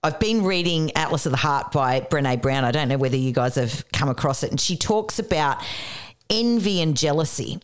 I've 0.02 0.20
been 0.20 0.44
reading 0.44 0.92
Atlas 0.96 1.26
of 1.26 1.32
the 1.32 1.38
Heart 1.38 1.72
by 1.72 2.00
Brene 2.00 2.40
Brown. 2.40 2.64
I 2.64 2.70
don't 2.70 2.88
know 2.88 2.96
whether 2.96 3.16
you 3.16 3.32
guys 3.32 3.56
have 3.56 3.84
come 3.92 4.08
across 4.08 4.42
it, 4.42 4.50
and 4.50 4.60
she 4.60 4.76
talks 4.76 5.18
about 5.18 5.62
envy 6.30 6.80
and 6.80 6.96
jealousy. 6.96 7.60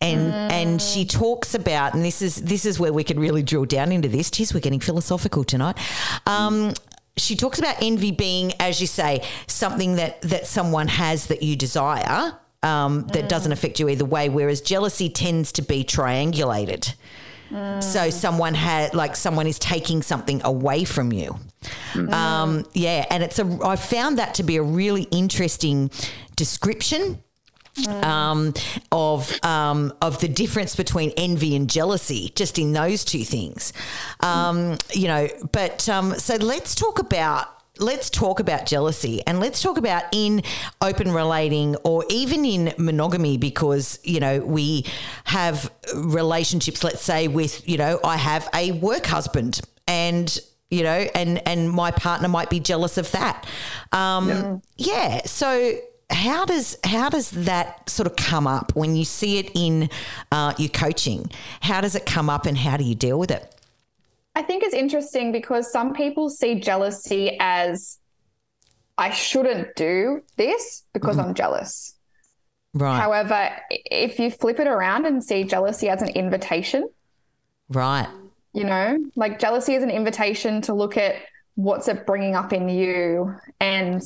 And 0.00 0.34
and 0.52 0.82
she 0.82 1.06
talks 1.06 1.54
about, 1.54 1.94
and 1.94 2.04
this 2.04 2.20
is 2.20 2.36
this 2.36 2.66
is 2.66 2.80
where 2.80 2.92
we 2.92 3.04
can 3.04 3.18
really 3.18 3.42
drill 3.42 3.64
down 3.64 3.92
into 3.92 4.08
this. 4.08 4.30
Geez, 4.30 4.52
we're 4.52 4.60
getting 4.60 4.80
philosophical 4.80 5.44
tonight. 5.44 5.78
Um, 6.26 6.74
she 7.16 7.36
talks 7.36 7.58
about 7.58 7.76
envy 7.80 8.10
being, 8.10 8.52
as 8.60 8.80
you 8.80 8.86
say, 8.86 9.22
something 9.46 9.96
that 9.96 10.20
that 10.22 10.46
someone 10.46 10.88
has 10.88 11.26
that 11.26 11.42
you 11.42 11.56
desire 11.56 12.38
um, 12.62 13.06
that 13.08 13.28
doesn't 13.28 13.52
affect 13.52 13.78
you 13.78 13.88
either 13.88 14.04
way, 14.04 14.28
whereas 14.28 14.60
jealousy 14.60 15.08
tends 15.08 15.52
to 15.52 15.62
be 15.62 15.84
triangulated. 15.84 16.94
So 17.80 18.10
someone 18.10 18.54
had 18.54 18.94
like 18.94 19.14
someone 19.14 19.46
is 19.46 19.60
taking 19.60 20.02
something 20.02 20.40
away 20.44 20.82
from 20.82 21.12
you. 21.12 21.38
Um, 21.94 22.66
yeah, 22.72 23.06
and 23.10 23.22
it's 23.22 23.38
a 23.38 23.58
I 23.62 23.76
found 23.76 24.18
that 24.18 24.34
to 24.34 24.42
be 24.42 24.56
a 24.56 24.62
really 24.62 25.02
interesting 25.04 25.90
description 26.34 27.22
um, 27.88 28.54
of 28.92 29.32
um, 29.44 29.92
of 30.00 30.20
the 30.20 30.28
difference 30.28 30.76
between 30.76 31.12
envy 31.16 31.56
and 31.56 31.68
jealousy, 31.68 32.32
just 32.34 32.58
in 32.58 32.72
those 32.72 33.04
two 33.04 33.24
things. 33.24 33.72
Um, 34.20 34.78
you 34.92 35.08
know, 35.08 35.28
but 35.52 35.88
um, 35.88 36.14
so 36.14 36.36
let's 36.36 36.74
talk 36.74 36.98
about. 36.98 37.48
Let's 37.80 38.08
talk 38.08 38.38
about 38.38 38.66
jealousy 38.66 39.20
and 39.26 39.40
let's 39.40 39.60
talk 39.60 39.78
about 39.78 40.04
in 40.12 40.42
open 40.80 41.10
relating 41.10 41.74
or 41.82 42.04
even 42.08 42.44
in 42.44 42.72
monogamy 42.78 43.36
because, 43.36 43.98
you 44.04 44.20
know, 44.20 44.38
we 44.38 44.86
have 45.24 45.72
relationships, 45.92 46.84
let's 46.84 47.02
say, 47.02 47.26
with, 47.26 47.68
you 47.68 47.76
know, 47.76 47.98
I 48.04 48.16
have 48.16 48.48
a 48.54 48.70
work 48.70 49.06
husband 49.06 49.60
and 49.88 50.38
you 50.70 50.84
know, 50.84 51.08
and 51.16 51.46
and 51.48 51.68
my 51.68 51.90
partner 51.90 52.28
might 52.28 52.48
be 52.48 52.60
jealous 52.60 52.96
of 52.96 53.10
that. 53.10 53.44
Um, 53.90 54.62
yeah. 54.76 55.22
So 55.24 55.76
how 56.10 56.44
does 56.44 56.76
how 56.84 57.08
does 57.08 57.30
that 57.30 57.88
sort 57.88 58.06
of 58.06 58.16
come 58.16 58.46
up 58.46 58.74
when 58.74 58.96
you 58.96 59.04
see 59.04 59.38
it 59.38 59.50
in 59.54 59.88
uh, 60.30 60.54
your 60.58 60.68
coaching? 60.68 61.30
How 61.60 61.80
does 61.80 61.94
it 61.94 62.06
come 62.06 62.28
up, 62.28 62.46
and 62.46 62.56
how 62.56 62.76
do 62.76 62.84
you 62.84 62.94
deal 62.94 63.18
with 63.18 63.30
it? 63.30 63.54
I 64.34 64.42
think 64.42 64.64
it's 64.64 64.74
interesting 64.74 65.32
because 65.32 65.70
some 65.70 65.92
people 65.92 66.28
see 66.28 66.58
jealousy 66.58 67.36
as 67.40 67.98
I 68.98 69.10
shouldn't 69.10 69.76
do 69.76 70.22
this 70.36 70.84
because 70.92 71.18
I'm 71.18 71.34
jealous. 71.34 71.94
Right. 72.74 72.98
However, 72.98 73.50
if 73.70 74.18
you 74.18 74.30
flip 74.30 74.58
it 74.58 74.66
around 74.66 75.06
and 75.06 75.22
see 75.22 75.44
jealousy 75.44 75.88
as 75.88 76.02
an 76.02 76.08
invitation, 76.10 76.88
right. 77.68 78.08
you 78.52 78.64
know, 78.64 78.98
like 79.14 79.38
jealousy 79.38 79.74
is 79.74 79.84
an 79.84 79.90
invitation 79.90 80.60
to 80.62 80.74
look 80.74 80.96
at 80.96 81.16
what's 81.54 81.86
it 81.86 82.04
bringing 82.04 82.34
up 82.34 82.52
in 82.52 82.68
you 82.68 83.36
and 83.60 84.02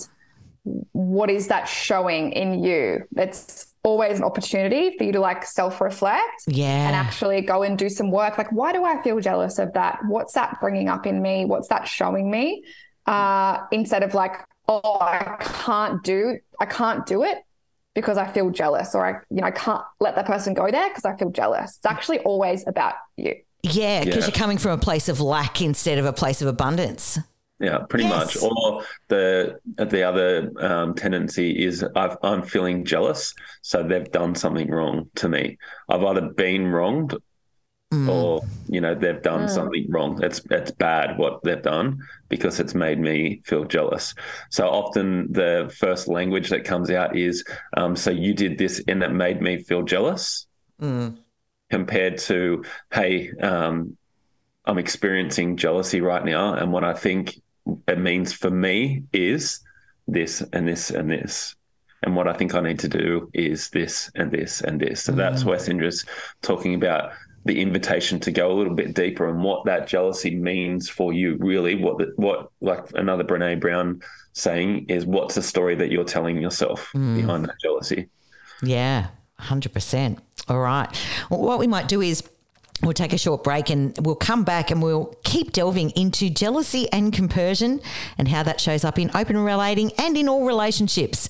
what 0.93 1.31
is 1.31 1.49
that 1.49 1.65
showing 1.69 2.33
in 2.33 2.63
you. 2.63 3.05
It's 3.17 3.67
always 3.85 4.19
an 4.19 4.25
opportunity 4.25 4.97
for 4.99 5.05
you 5.05 5.13
to 5.13 5.21
like 5.21 5.45
self 5.45 5.81
reflect 5.81 6.43
Yeah. 6.47 6.67
and 6.87 6.95
actually 6.97 7.41
go 7.43 7.63
and 7.63 7.79
do 7.79 7.89
some 7.89 8.11
work. 8.11 8.37
Like, 8.39 8.51
why 8.53 8.73
do 8.73 8.85
I 8.85 9.01
feel 9.03 9.19
jealous 9.21 9.59
of 9.59 9.73
that? 9.75 10.01
What's 10.07 10.35
that 10.35 10.59
bringing 10.61 10.89
up 10.89 11.07
in 11.07 11.23
me? 11.23 11.45
What's 11.45 11.69
that 11.69 11.87
showing 11.89 12.31
me? 12.31 12.65
Uh, 13.07 13.61
instead 13.73 14.03
of 14.03 14.13
like, 14.15 14.33
oh, 14.69 14.99
I 15.01 15.37
can't 15.41 16.03
do, 16.03 16.39
I 16.61 16.67
can't 16.67 17.07
do 17.07 17.23
it 17.23 17.39
because 17.95 18.19
I 18.19 18.27
feel 18.31 18.51
jealous, 18.51 18.95
or 18.95 19.05
I, 19.07 19.11
you 19.31 19.41
know, 19.41 19.47
I 19.47 19.51
can't 19.51 19.83
let 19.99 20.15
that 20.17 20.27
person 20.27 20.55
go 20.55 20.71
there 20.71 20.89
because 20.89 21.05
I 21.05 21.17
feel 21.17 21.31
jealous. 21.31 21.77
It's 21.79 21.87
actually 21.87 22.19
always 22.21 22.67
about 22.67 22.95
you. 23.17 23.35
Yeah, 23.63 24.05
because 24.05 24.25
Yeah. 24.25 24.27
you're 24.27 24.39
coming 24.39 24.59
from 24.59 24.73
a 24.73 24.79
place 24.79 25.09
of 25.09 25.21
lack 25.21 25.61
instead 25.63 25.99
of 25.99 26.05
a 26.05 26.13
place 26.13 26.43
of 26.43 26.49
abundance. 26.49 27.19
Yeah, 27.61 27.79
pretty 27.89 28.05
Yes. 28.05 28.37
much. 28.37 28.43
Or 28.43 28.85
the 29.09 29.59
the 29.77 30.03
other 30.05 30.53
um, 30.61 30.95
tendency 30.95 31.65
is 31.65 31.85
I've, 31.97 32.17
I'm 32.23 32.43
feeling 32.43 32.85
jealous, 32.85 33.35
so 33.63 33.83
they've 33.83 34.11
done 34.13 34.35
something 34.37 34.71
wrong 34.71 35.11
to 35.17 35.29
me. 35.29 35.59
I've 35.89 36.05
either 36.05 36.29
been 36.31 36.69
wronged, 36.69 37.17
or 37.91 38.43
you 38.69 38.81
know 38.81 38.95
they've 38.95 39.23
done 39.23 39.49
something 39.49 39.87
wrong. 39.91 40.23
It's 40.23 40.41
it's 40.51 40.71
bad 40.71 41.19
what 41.19 41.43
they've 41.43 41.61
done 41.61 41.99
because 42.29 42.61
it's 42.61 42.75
made 42.75 43.01
me 43.01 43.43
feel 43.45 43.65
jealous. 43.65 44.15
So 44.51 44.69
often 44.69 45.33
the 45.33 45.75
first 45.77 46.07
language 46.07 46.51
that 46.51 46.63
comes 46.65 46.91
out 46.91 47.17
is, 47.17 47.43
um, 47.77 47.97
"So 47.97 48.11
you 48.13 48.35
did 48.35 48.59
this 48.59 48.81
and 48.87 49.03
it 49.03 49.11
made 49.13 49.43
me 49.43 49.65
feel 49.65 49.83
jealous," 49.83 50.47
compared 51.71 52.19
to, 52.19 52.63
"Hey." 52.93 53.33
Um, 53.43 53.97
I'm 54.65 54.77
experiencing 54.77 55.57
jealousy 55.57 56.03
right 56.03 56.23
now, 56.23 56.53
and 56.53 56.71
what 56.71 56.85
I 56.85 56.93
think 56.93 57.41
it 57.87 57.99
means 57.99 58.33
for 58.33 58.51
me 58.51 59.05
is 59.13 59.61
this 60.07 60.43
and 60.53 60.67
this 60.67 60.91
and 60.91 61.11
this. 61.11 61.55
And 62.03 62.15
what 62.15 62.29
I 62.29 62.33
think 62.33 62.55
I 62.55 62.61
need 62.61 62.79
to 62.81 62.89
do 62.89 63.29
is 63.35 63.71
this 63.71 64.11
and 64.15 64.31
this 64.31 64.61
and 64.61 64.81
this. 64.81 65.03
So 65.03 65.13
that's 65.13 65.43
mm. 65.43 65.47
where 65.47 65.59
Cindra's 65.59 66.05
talking 66.43 66.75
about 66.75 67.13
the 67.45 67.61
invitation 67.61 68.21
to 68.21 68.31
go 68.31 68.53
a 68.53 68.55
little 68.55 68.75
bit 68.75 68.95
deeper 68.95 69.29
and 69.29 69.43
what 69.43 69.65
that 69.65 69.89
jealousy 69.89 70.37
means 70.37 70.89
for 70.89 71.13
you. 71.13 71.37
Really, 71.41 71.75
what 71.75 71.99
the, 71.99 72.13
what 72.17 72.51
like 72.61 72.85
another 72.95 73.25
Brene 73.25 73.61
Brown 73.61 74.01
saying 74.33 74.87
is, 74.89 75.07
what's 75.07 75.35
the 75.35 75.43
story 75.43 75.75
that 75.77 75.91
you're 75.91 76.05
telling 76.05 76.41
yourself 76.41 76.91
mm. 76.95 77.17
behind 77.17 77.47
that 77.47 77.57
jealousy? 77.61 78.09
Yeah, 78.63 79.09
100%. 79.41 80.19
All 80.49 80.61
right. 80.61 80.89
Well, 81.31 81.41
what 81.41 81.59
we 81.59 81.67
might 81.67 81.89
do 81.89 82.01
is 82.01 82.23
we'll 82.83 82.93
take 82.93 83.13
a 83.13 83.19
short 83.19 83.45
break 83.45 83.71
and 83.71 83.97
we'll 84.01 84.15
come 84.15 84.45
back 84.45 84.71
and 84.71 84.83
we'll 84.83 85.15
keep 85.25 85.53
delving 85.53 85.91
into 85.91 86.31
jealousy 86.31 86.91
and 86.93 87.13
compersion 87.13 87.81
and 88.17 88.29
how 88.29 88.43
that 88.43 88.61
shows 88.61 88.85
up 88.85 88.99
in 88.99 89.11
open 89.15 89.37
relating 89.39 89.93
and 89.99 90.17
in 90.17 90.29
all 90.29 90.47
relationships. 90.47 91.29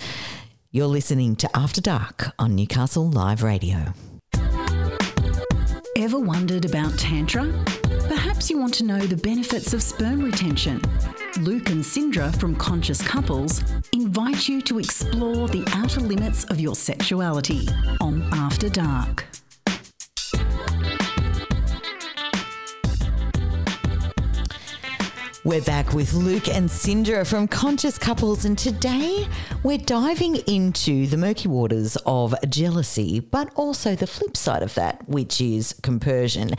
You're 0.70 0.86
listening 0.86 1.36
to 1.36 1.56
After 1.56 1.80
Dark 1.80 2.32
on 2.38 2.54
Newcastle 2.54 3.10
Live 3.10 3.42
Radio. 3.42 3.94
Ever 5.96 6.18
wondered 6.18 6.64
about 6.64 6.96
Tantra? 6.98 7.52
Perhaps 8.08 8.50
you 8.50 8.58
want 8.58 8.74
to 8.74 8.84
know 8.84 9.00
the 9.00 9.16
benefits 9.16 9.74
of 9.74 9.82
sperm 9.82 10.22
retention. 10.22 10.80
Luke 11.40 11.70
and 11.70 11.82
Cindra 11.82 12.34
from 12.38 12.54
Conscious 12.56 13.02
Couples 13.02 13.62
invite 13.92 14.48
you 14.48 14.60
to 14.62 14.78
explore 14.78 15.48
the 15.48 15.64
outer 15.74 16.00
limits 16.00 16.44
of 16.44 16.60
your 16.60 16.74
sexuality 16.74 17.68
on 18.00 18.22
After 18.32 18.68
Dark. 18.68 19.24
We're 25.48 25.62
back 25.62 25.94
with 25.94 26.12
Luke 26.12 26.46
and 26.46 26.68
Cindra 26.68 27.26
from 27.26 27.48
Conscious 27.48 27.96
Couples, 27.96 28.44
and 28.44 28.58
today 28.58 29.26
we're 29.62 29.78
diving 29.78 30.36
into 30.46 31.06
the 31.06 31.16
murky 31.16 31.48
waters 31.48 31.96
of 32.04 32.34
jealousy, 32.50 33.20
but 33.20 33.50
also 33.54 33.96
the 33.96 34.06
flip 34.06 34.36
side 34.36 34.62
of 34.62 34.74
that, 34.74 35.08
which 35.08 35.40
is 35.40 35.74
compersion. 35.82 36.50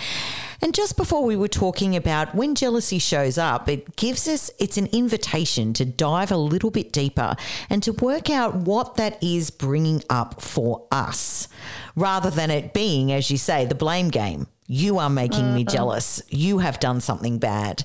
And 0.60 0.74
just 0.74 0.98
before 0.98 1.24
we 1.24 1.38
were 1.38 1.48
talking 1.48 1.96
about 1.96 2.34
when 2.34 2.56
jealousy 2.56 2.98
shows 2.98 3.38
up, 3.38 3.70
it 3.70 3.96
gives 3.96 4.28
us, 4.28 4.50
it's 4.58 4.78
an 4.78 4.88
invitation 4.88 5.72
to 5.74 5.86
dive 5.86 6.32
a 6.32 6.38
little 6.38 6.72
bit 6.72 6.92
deeper 6.92 7.36
and 7.70 7.84
to 7.84 7.94
work 7.94 8.32
out 8.32 8.56
what 8.56 8.96
that 8.96 9.22
is 9.22 9.52
bringing 9.52 10.04
up 10.10 10.42
for 10.42 10.88
us, 10.92 11.48
rather 11.96 12.32
than 12.32 12.50
it 12.50 12.74
being, 12.74 13.12
as 13.12 13.30
you 13.30 13.38
say, 13.38 13.66
the 13.66 13.76
blame 13.76 14.10
game. 14.10 14.48
You 14.72 15.00
are 15.00 15.10
making 15.10 15.56
me 15.56 15.64
jealous. 15.64 16.22
You 16.30 16.60
have 16.60 16.80
done 16.80 17.02
something 17.02 17.40
bad. 17.40 17.84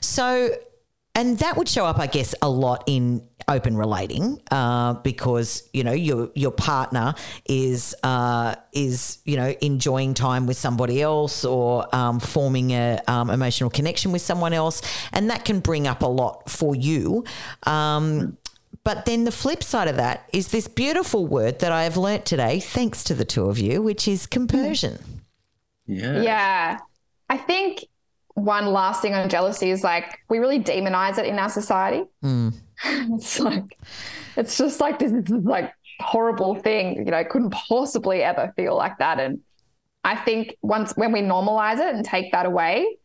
So, 0.00 0.54
and 1.16 1.36
that 1.40 1.56
would 1.56 1.68
show 1.68 1.84
up, 1.84 1.98
I 1.98 2.06
guess, 2.06 2.36
a 2.40 2.48
lot 2.48 2.84
in 2.86 3.28
open 3.48 3.76
relating 3.76 4.40
uh, 4.52 4.94
because 4.94 5.68
you 5.72 5.82
know 5.82 5.92
your 5.92 6.30
your 6.36 6.52
partner 6.52 7.16
is 7.46 7.96
uh, 8.04 8.54
is 8.72 9.18
you 9.24 9.36
know 9.36 9.52
enjoying 9.60 10.14
time 10.14 10.46
with 10.46 10.56
somebody 10.56 11.02
else 11.02 11.44
or 11.44 11.92
um, 11.92 12.20
forming 12.20 12.70
a 12.70 13.00
um, 13.08 13.28
emotional 13.28 13.68
connection 13.68 14.12
with 14.12 14.22
someone 14.22 14.52
else, 14.52 14.82
and 15.12 15.30
that 15.30 15.44
can 15.44 15.58
bring 15.58 15.88
up 15.88 16.02
a 16.02 16.06
lot 16.06 16.48
for 16.48 16.76
you. 16.76 17.24
Um, 17.64 18.38
but 18.84 19.04
then 19.04 19.24
the 19.24 19.32
flip 19.32 19.64
side 19.64 19.88
of 19.88 19.96
that 19.96 20.28
is 20.32 20.48
this 20.48 20.68
beautiful 20.68 21.26
word 21.26 21.58
that 21.58 21.72
I 21.72 21.82
have 21.82 21.96
learnt 21.96 22.24
today, 22.24 22.60
thanks 22.60 23.02
to 23.04 23.14
the 23.14 23.24
two 23.24 23.46
of 23.46 23.58
you, 23.58 23.82
which 23.82 24.06
is 24.06 24.28
compersion. 24.28 25.19
Yeah. 25.90 26.22
Yeah. 26.22 26.78
I 27.28 27.36
think 27.36 27.84
one 28.34 28.66
last 28.66 29.02
thing 29.02 29.14
on 29.14 29.28
jealousy 29.28 29.70
is 29.70 29.82
like 29.82 30.18
we 30.28 30.38
really 30.38 30.60
demonize 30.60 31.18
it 31.18 31.26
in 31.26 31.38
our 31.38 31.48
society. 31.48 32.04
Hmm. 32.22 32.50
it's 32.84 33.38
like 33.40 33.78
it's 34.36 34.56
just 34.56 34.80
like 34.80 34.98
this, 34.98 35.12
this 35.12 35.30
is 35.30 35.44
like 35.44 35.72
horrible 36.00 36.54
thing. 36.54 36.96
You 36.96 37.10
know, 37.10 37.16
I 37.16 37.24
couldn't 37.24 37.50
possibly 37.50 38.22
ever 38.22 38.52
feel 38.56 38.76
like 38.76 38.98
that. 38.98 39.18
And 39.20 39.40
I 40.04 40.16
think 40.16 40.56
once 40.62 40.92
when 40.96 41.12
we 41.12 41.20
normalize 41.20 41.78
it 41.78 41.94
and 41.94 42.04
take 42.04 42.32
that 42.32 42.46
away, 42.46 42.96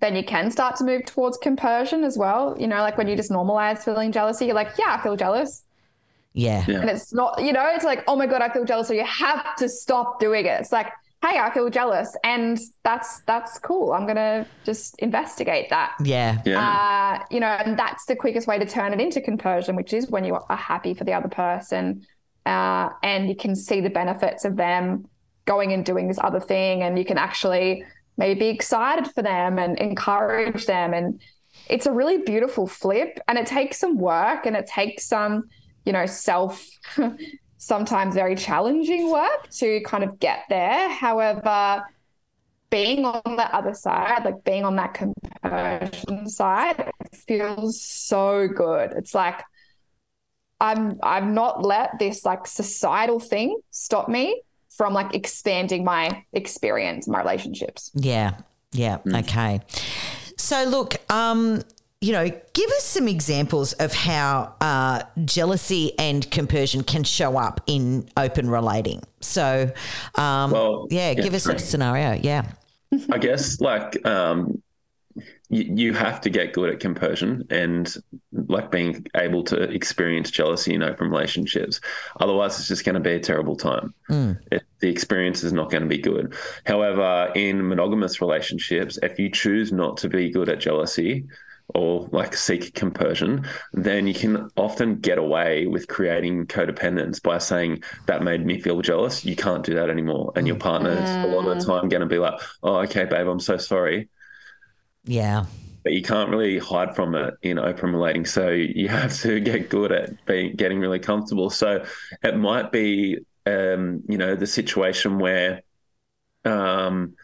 then 0.00 0.16
you 0.16 0.24
can 0.24 0.50
start 0.50 0.76
to 0.76 0.84
move 0.84 1.04
towards 1.04 1.36
compersion 1.36 2.04
as 2.04 2.16
well. 2.16 2.56
You 2.58 2.66
know, 2.68 2.80
like 2.80 2.96
when 2.96 3.08
you 3.08 3.16
just 3.16 3.30
normalize 3.30 3.84
feeling 3.84 4.12
jealousy, 4.12 4.46
you're 4.46 4.54
like, 4.54 4.70
yeah, 4.78 4.96
I 4.98 5.02
feel 5.02 5.16
jealous. 5.16 5.64
Yeah. 6.32 6.64
Yeah. 6.66 6.80
And 6.80 6.90
it's 6.90 7.12
not, 7.12 7.42
you 7.42 7.52
know, 7.52 7.68
it's 7.74 7.84
like, 7.84 8.04
oh 8.06 8.16
my 8.16 8.26
God, 8.26 8.40
I 8.40 8.48
feel 8.52 8.64
jealous. 8.64 8.88
So 8.88 8.94
you 8.94 9.04
have 9.04 9.56
to 9.56 9.68
stop 9.68 10.20
doing 10.20 10.46
it. 10.46 10.60
It's 10.60 10.72
like, 10.72 10.92
hey, 11.22 11.38
I 11.38 11.52
feel 11.52 11.68
jealous, 11.68 12.16
and 12.24 12.58
that's 12.82 13.20
that's 13.26 13.58
cool. 13.58 13.92
I'm 13.92 14.06
gonna 14.06 14.46
just 14.64 14.98
investigate 15.00 15.68
that. 15.70 15.94
Yeah. 16.02 16.40
Yeah. 16.46 16.60
Uh, 16.60 17.24
you 17.30 17.40
know, 17.40 17.46
and 17.46 17.78
that's 17.78 18.06
the 18.06 18.16
quickest 18.16 18.46
way 18.46 18.58
to 18.58 18.66
turn 18.66 18.92
it 18.92 19.00
into 19.00 19.20
compersion, 19.20 19.76
which 19.76 19.92
is 19.92 20.10
when 20.10 20.24
you 20.24 20.34
are 20.34 20.56
happy 20.56 20.94
for 20.94 21.04
the 21.04 21.12
other 21.12 21.28
person, 21.28 22.06
uh, 22.46 22.88
and 23.02 23.28
you 23.28 23.36
can 23.36 23.54
see 23.54 23.80
the 23.80 23.90
benefits 23.90 24.44
of 24.44 24.56
them 24.56 25.06
going 25.44 25.72
and 25.72 25.84
doing 25.84 26.08
this 26.08 26.18
other 26.22 26.40
thing, 26.40 26.82
and 26.82 26.98
you 26.98 27.04
can 27.04 27.18
actually 27.18 27.84
maybe 28.16 28.40
be 28.40 28.48
excited 28.48 29.06
for 29.12 29.22
them 29.22 29.58
and 29.58 29.78
encourage 29.78 30.66
them, 30.66 30.94
and 30.94 31.20
it's 31.68 31.86
a 31.86 31.92
really 31.92 32.18
beautiful 32.18 32.66
flip, 32.66 33.20
and 33.28 33.36
it 33.36 33.46
takes 33.46 33.78
some 33.78 33.98
work, 33.98 34.46
and 34.46 34.56
it 34.56 34.66
takes 34.66 35.06
some, 35.06 35.44
you 35.84 35.92
know, 35.92 36.06
self. 36.06 36.66
sometimes 37.60 38.14
very 38.14 38.34
challenging 38.34 39.10
work 39.10 39.50
to 39.50 39.80
kind 39.82 40.02
of 40.02 40.18
get 40.18 40.44
there. 40.48 40.88
However, 40.88 41.84
being 42.70 43.04
on 43.04 43.36
the 43.36 43.54
other 43.54 43.74
side, 43.74 44.24
like 44.24 44.42
being 44.44 44.64
on 44.64 44.76
that 44.76 44.94
compersion 44.94 46.28
side, 46.28 46.90
feels 47.26 47.80
so 47.82 48.48
good. 48.48 48.92
It's 48.96 49.14
like 49.14 49.42
I'm 50.58 50.98
I've 51.02 51.26
not 51.26 51.62
let 51.62 51.98
this 51.98 52.24
like 52.24 52.46
societal 52.46 53.20
thing 53.20 53.60
stop 53.70 54.08
me 54.08 54.42
from 54.70 54.94
like 54.94 55.14
expanding 55.14 55.84
my 55.84 56.24
experience, 56.32 57.06
my 57.06 57.18
relationships. 57.20 57.90
Yeah. 57.94 58.38
Yeah. 58.72 58.98
Okay. 59.06 59.60
So 60.38 60.64
look, 60.64 60.96
um, 61.10 61.62
you 62.00 62.12
know, 62.12 62.24
give 62.54 62.70
us 62.70 62.84
some 62.84 63.08
examples 63.08 63.74
of 63.74 63.92
how 63.92 64.54
uh, 64.62 65.02
jealousy 65.26 65.98
and 65.98 66.30
compersion 66.30 66.82
can 66.82 67.04
show 67.04 67.36
up 67.36 67.60
in 67.66 68.08
open 68.16 68.48
relating. 68.48 69.02
So, 69.20 69.70
um, 70.14 70.50
Well, 70.50 70.86
yeah, 70.90 71.10
yeah, 71.10 71.22
give 71.22 71.34
us 71.34 71.46
a 71.46 71.58
scenario. 71.58 72.18
Yeah. 72.22 72.46
I 73.10 73.18
guess 73.18 73.60
like 73.60 74.04
um, 74.06 74.62
you, 75.50 75.64
you 75.74 75.92
have 75.92 76.22
to 76.22 76.30
get 76.30 76.54
good 76.54 76.70
at 76.70 76.80
compersion 76.80 77.46
and 77.50 77.94
like 78.48 78.70
being 78.70 79.06
able 79.14 79.44
to 79.44 79.64
experience 79.64 80.30
jealousy 80.30 80.72
in 80.72 80.82
open 80.82 81.10
relationships. 81.10 81.82
Otherwise, 82.18 82.58
it's 82.58 82.68
just 82.68 82.86
going 82.86 82.94
to 82.94 83.00
be 83.00 83.12
a 83.12 83.20
terrible 83.20 83.56
time. 83.56 83.92
It, 84.50 84.62
the 84.78 84.88
experience 84.88 85.44
is 85.44 85.52
not 85.52 85.70
going 85.70 85.82
to 85.82 85.88
be 85.88 85.98
good. 85.98 86.34
However, 86.64 87.30
in 87.34 87.68
monogamous 87.68 88.22
relationships, 88.22 88.98
if 89.02 89.18
you 89.18 89.30
choose 89.30 89.70
not 89.70 89.98
to 89.98 90.08
be 90.08 90.30
good 90.30 90.48
at 90.48 90.60
jealousy, 90.60 91.26
or 91.74 92.08
like 92.12 92.34
seek 92.34 92.74
compersion, 92.74 93.46
then 93.72 94.06
you 94.06 94.14
can 94.14 94.48
often 94.56 94.96
get 94.96 95.18
away 95.18 95.66
with 95.66 95.88
creating 95.88 96.46
codependence 96.46 97.22
by 97.22 97.38
saying 97.38 97.82
that 98.06 98.22
made 98.22 98.44
me 98.44 98.60
feel 98.60 98.80
jealous. 98.82 99.24
You 99.24 99.36
can't 99.36 99.64
do 99.64 99.74
that 99.74 99.90
anymore. 99.90 100.32
And 100.36 100.46
your 100.46 100.56
partner's 100.56 101.08
a 101.08 101.28
lot 101.28 101.46
of 101.46 101.58
the 101.58 101.64
time 101.64 101.88
going 101.88 102.00
to 102.00 102.06
be 102.06 102.18
like, 102.18 102.40
oh, 102.62 102.76
okay, 102.80 103.04
babe, 103.04 103.26
I'm 103.26 103.40
so 103.40 103.56
sorry. 103.56 104.08
Yeah. 105.04 105.46
But 105.82 105.92
you 105.92 106.02
can't 106.02 106.30
really 106.30 106.58
hide 106.58 106.94
from 106.94 107.14
it 107.14 107.34
in 107.42 107.58
open 107.58 107.92
relating. 107.92 108.26
So 108.26 108.50
you 108.50 108.88
have 108.88 109.18
to 109.20 109.40
get 109.40 109.70
good 109.70 109.92
at 109.92 110.24
being 110.26 110.54
getting 110.56 110.80
really 110.80 110.98
comfortable. 110.98 111.50
So 111.50 111.84
it 112.22 112.36
might 112.36 112.70
be, 112.70 113.18
um, 113.46 114.02
you 114.08 114.18
know, 114.18 114.36
the 114.36 114.46
situation 114.46 115.18
where, 115.18 115.62
um, 116.44 117.14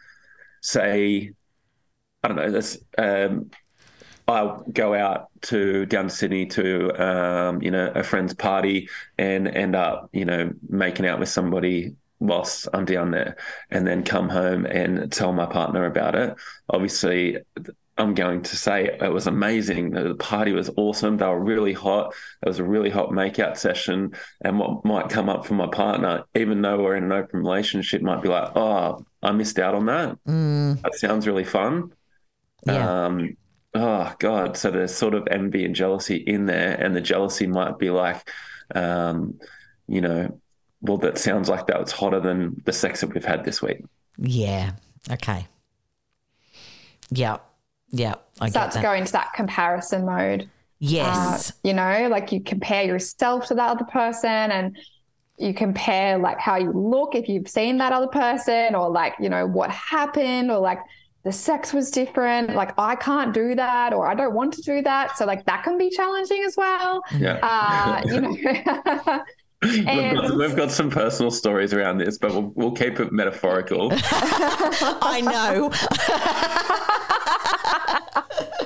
say, 0.61 1.31
I 2.23 2.27
don't 2.27 2.37
know, 2.37 2.51
this, 2.51 2.79
um, 2.97 3.51
I'll 4.27 4.65
go 4.71 4.93
out 4.93 5.29
to 5.43 5.85
down 5.85 6.05
to 6.05 6.09
Sydney 6.09 6.45
to 6.47 7.03
um, 7.03 7.61
you 7.61 7.71
know 7.71 7.91
a 7.95 8.03
friend's 8.03 8.33
party 8.33 8.89
and 9.17 9.47
end 9.47 9.75
up 9.75 10.09
you 10.11 10.25
know 10.25 10.51
making 10.67 11.05
out 11.05 11.19
with 11.19 11.29
somebody 11.29 11.95
whilst 12.19 12.67
I'm 12.73 12.85
down 12.85 13.11
there, 13.11 13.37
and 13.69 13.85
then 13.85 14.03
come 14.03 14.29
home 14.29 14.65
and 14.65 15.11
tell 15.11 15.33
my 15.33 15.45
partner 15.45 15.85
about 15.85 16.15
it. 16.15 16.35
Obviously, 16.69 17.37
I'm 17.97 18.13
going 18.13 18.43
to 18.43 18.55
say 18.55 18.97
it 19.01 19.11
was 19.11 19.27
amazing. 19.27 19.91
The 19.91 20.15
party 20.15 20.51
was 20.51 20.69
awesome. 20.77 21.17
They 21.17 21.25
were 21.25 21.39
really 21.39 21.73
hot. 21.73 22.13
It 22.43 22.47
was 22.47 22.59
a 22.59 22.63
really 22.63 22.89
hot 22.89 23.09
makeout 23.09 23.57
session. 23.57 24.13
And 24.41 24.59
what 24.59 24.83
might 24.85 25.09
come 25.09 25.29
up 25.29 25.45
for 25.45 25.53
my 25.53 25.67
partner, 25.67 26.23
even 26.35 26.61
though 26.61 26.83
we're 26.83 26.95
in 26.95 27.05
an 27.05 27.11
open 27.11 27.39
relationship, 27.39 28.01
might 28.01 28.21
be 28.21 28.29
like, 28.29 28.51
"Oh, 28.55 29.05
I 29.23 29.31
missed 29.31 29.57
out 29.59 29.73
on 29.73 29.85
that. 29.87 30.17
That 30.83 30.95
sounds 30.95 31.27
really 31.27 31.45
fun." 31.45 31.93
Yeah. 32.65 33.05
Um, 33.05 33.37
oh 33.77 34.13
god 34.19 34.57
so 34.57 34.71
there's 34.71 34.93
sort 34.95 35.13
of 35.13 35.27
envy 35.29 35.63
and 35.65 35.75
jealousy 35.75 36.17
in 36.17 36.45
there 36.45 36.73
and 36.81 36.95
the 36.95 37.01
jealousy 37.01 37.45
might 37.47 37.77
be 37.77 37.89
like 37.89 38.29
um 38.75 39.39
you 39.87 40.01
know 40.01 40.39
well 40.81 40.97
that 40.97 41.17
sounds 41.17 41.47
like 41.49 41.67
that 41.67 41.79
was 41.79 41.91
hotter 41.91 42.19
than 42.19 42.61
the 42.65 42.73
sex 42.73 43.01
that 43.01 43.13
we've 43.13 43.25
had 43.25 43.43
this 43.45 43.61
week 43.61 43.83
Yeah. 44.17 44.71
Okay. 45.11 45.47
Yeah. 47.11 47.37
Yeah. 47.91 48.15
I 48.41 48.49
Start 48.49 48.67
get 48.67 48.71
to 48.73 48.77
that. 48.79 48.83
go 48.83 48.93
into 48.93 49.11
that 49.13 49.31
comparison 49.33 50.05
mode. 50.05 50.41
Uh, 50.43 50.45
yes. 50.79 51.53
you 51.63 51.73
know, 51.73 52.07
like 52.09 52.31
you 52.31 52.41
compare 52.41 52.83
yourself 52.83 53.47
to 53.47 53.55
that 53.55 53.69
other 53.69 53.85
person 53.85 54.29
and 54.29 54.77
you 55.37 55.53
compare 55.53 56.17
like 56.17 56.39
how 56.39 56.57
you 56.57 56.71
look 56.71 57.15
if 57.15 57.29
you've 57.29 57.47
seen 57.47 57.77
that 57.77 57.93
other 57.93 58.07
person 58.07 58.75
or 58.75 58.89
like, 58.89 59.13
you 59.19 59.29
know, 59.29 59.45
what 59.47 59.69
happened 59.71 60.51
or 60.51 60.59
like 60.59 60.79
the 61.27 61.33
sex 61.33 61.73
was 61.73 61.91
different. 61.91 62.55
Like 62.55 62.71
I 62.79 62.95
can't 62.95 63.33
do 63.33 63.53
that 63.55 63.91
or 63.91 64.07
I 64.07 64.15
don't 64.15 64.33
want 64.33 64.53
to 64.53 64.61
do 64.61 64.81
that. 64.83 65.17
So 65.17 65.25
like 65.25 65.45
that 65.45 65.61
can 65.61 65.77
be 65.77 65.89
challenging 65.89 66.41
as 66.45 66.55
well. 66.55 67.03
yeah 67.17 67.39
Uh, 67.43 68.01
you 68.05 68.21
know. 68.21 68.29
we've, 69.61 69.85
got, 69.85 70.37
we've 70.37 70.55
got 70.55 70.71
some 70.71 70.89
personal 70.89 71.29
stories 71.29 71.73
around 71.73 71.97
this 71.97 72.17
but 72.17 72.31
we'll, 72.31 72.53
we'll 72.55 72.71
keep 72.71 73.01
it 73.01 73.11
metaphorical 73.11 73.89
I 75.01 75.19
know. 75.19 75.69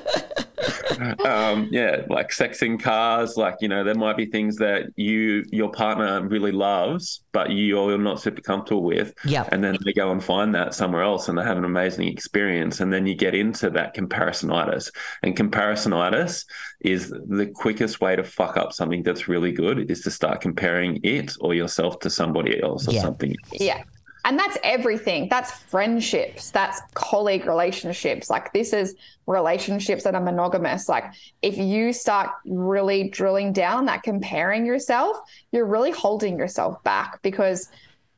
um, 1.25 1.67
yeah, 1.71 2.01
like 2.09 2.31
sex 2.31 2.61
in 2.61 2.77
cars, 2.77 3.37
like 3.37 3.55
you 3.61 3.67
know, 3.67 3.83
there 3.83 3.95
might 3.95 4.17
be 4.17 4.25
things 4.25 4.57
that 4.57 4.87
you 4.95 5.43
your 5.51 5.71
partner 5.71 6.25
really 6.27 6.51
loves, 6.51 7.23
but 7.31 7.51
you're 7.51 7.97
not 7.97 8.19
super 8.21 8.41
comfortable 8.41 8.83
with. 8.83 9.13
Yeah, 9.25 9.47
And 9.51 9.63
then 9.63 9.77
they 9.85 9.93
go 9.93 10.11
and 10.11 10.23
find 10.23 10.53
that 10.55 10.73
somewhere 10.73 11.03
else, 11.03 11.27
and 11.29 11.37
they 11.37 11.43
have 11.43 11.57
an 11.57 11.65
amazing 11.65 12.07
experience, 12.07 12.79
and 12.79 12.91
then 12.93 13.05
you 13.07 13.15
get 13.15 13.33
into 13.35 13.69
that 13.71 13.95
comparisonitis. 13.95 14.91
And 15.23 15.35
comparisonitis 15.35 16.45
is 16.81 17.09
the 17.09 17.51
quickest 17.53 18.01
way 18.01 18.15
to 18.15 18.23
fuck 18.23 18.57
up 18.57 18.73
something 18.73 19.03
that's 19.03 19.27
really 19.27 19.51
good 19.51 19.89
is 19.91 20.01
to 20.01 20.11
start 20.11 20.41
comparing 20.41 20.99
it 21.03 21.33
or 21.41 21.53
yourself 21.53 21.99
to 21.99 22.09
somebody 22.09 22.61
else 22.61 22.87
or 22.87 22.93
Yeah. 22.93 23.01
something. 23.01 23.31
else. 23.31 23.61
Yeah. 23.61 23.83
And 24.23 24.37
that's 24.37 24.57
everything. 24.63 25.27
That's 25.29 25.51
friendships. 25.51 26.51
That's 26.51 26.81
colleague 26.93 27.45
relationships. 27.45 28.29
Like 28.29 28.53
this 28.53 28.73
is 28.73 28.95
relationships 29.25 30.03
that 30.03 30.15
are 30.15 30.21
monogamous. 30.21 30.87
Like 30.87 31.05
if 31.41 31.57
you 31.57 31.93
start 31.93 32.29
really 32.45 33.09
drilling 33.09 33.53
down 33.53 33.85
that 33.85 34.03
comparing 34.03 34.65
yourself, 34.65 35.17
you're 35.51 35.65
really 35.65 35.91
holding 35.91 36.37
yourself 36.37 36.83
back 36.83 37.21
because 37.21 37.69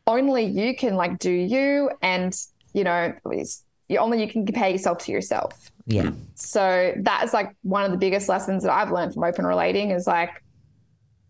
only 0.05 0.43
you 0.43 0.75
can 0.75 0.95
like 0.95 1.17
do 1.19 1.31
you 1.31 1.89
and 2.01 2.35
you 2.73 2.83
know 2.83 3.13
you 3.87 3.97
only 3.97 4.21
you 4.21 4.27
can 4.27 4.45
compare 4.45 4.69
yourself 4.69 4.97
to 4.99 5.11
yourself. 5.11 5.71
Yeah. 5.85 6.11
So 6.35 6.93
that 6.97 7.23
is 7.23 7.33
like 7.33 7.55
one 7.61 7.85
of 7.85 7.91
the 7.91 7.97
biggest 7.97 8.27
lessons 8.27 8.63
that 8.63 8.73
I've 8.73 8.91
learned 8.91 9.13
from 9.13 9.23
open 9.23 9.45
relating 9.45 9.91
is 9.91 10.05
like 10.07 10.43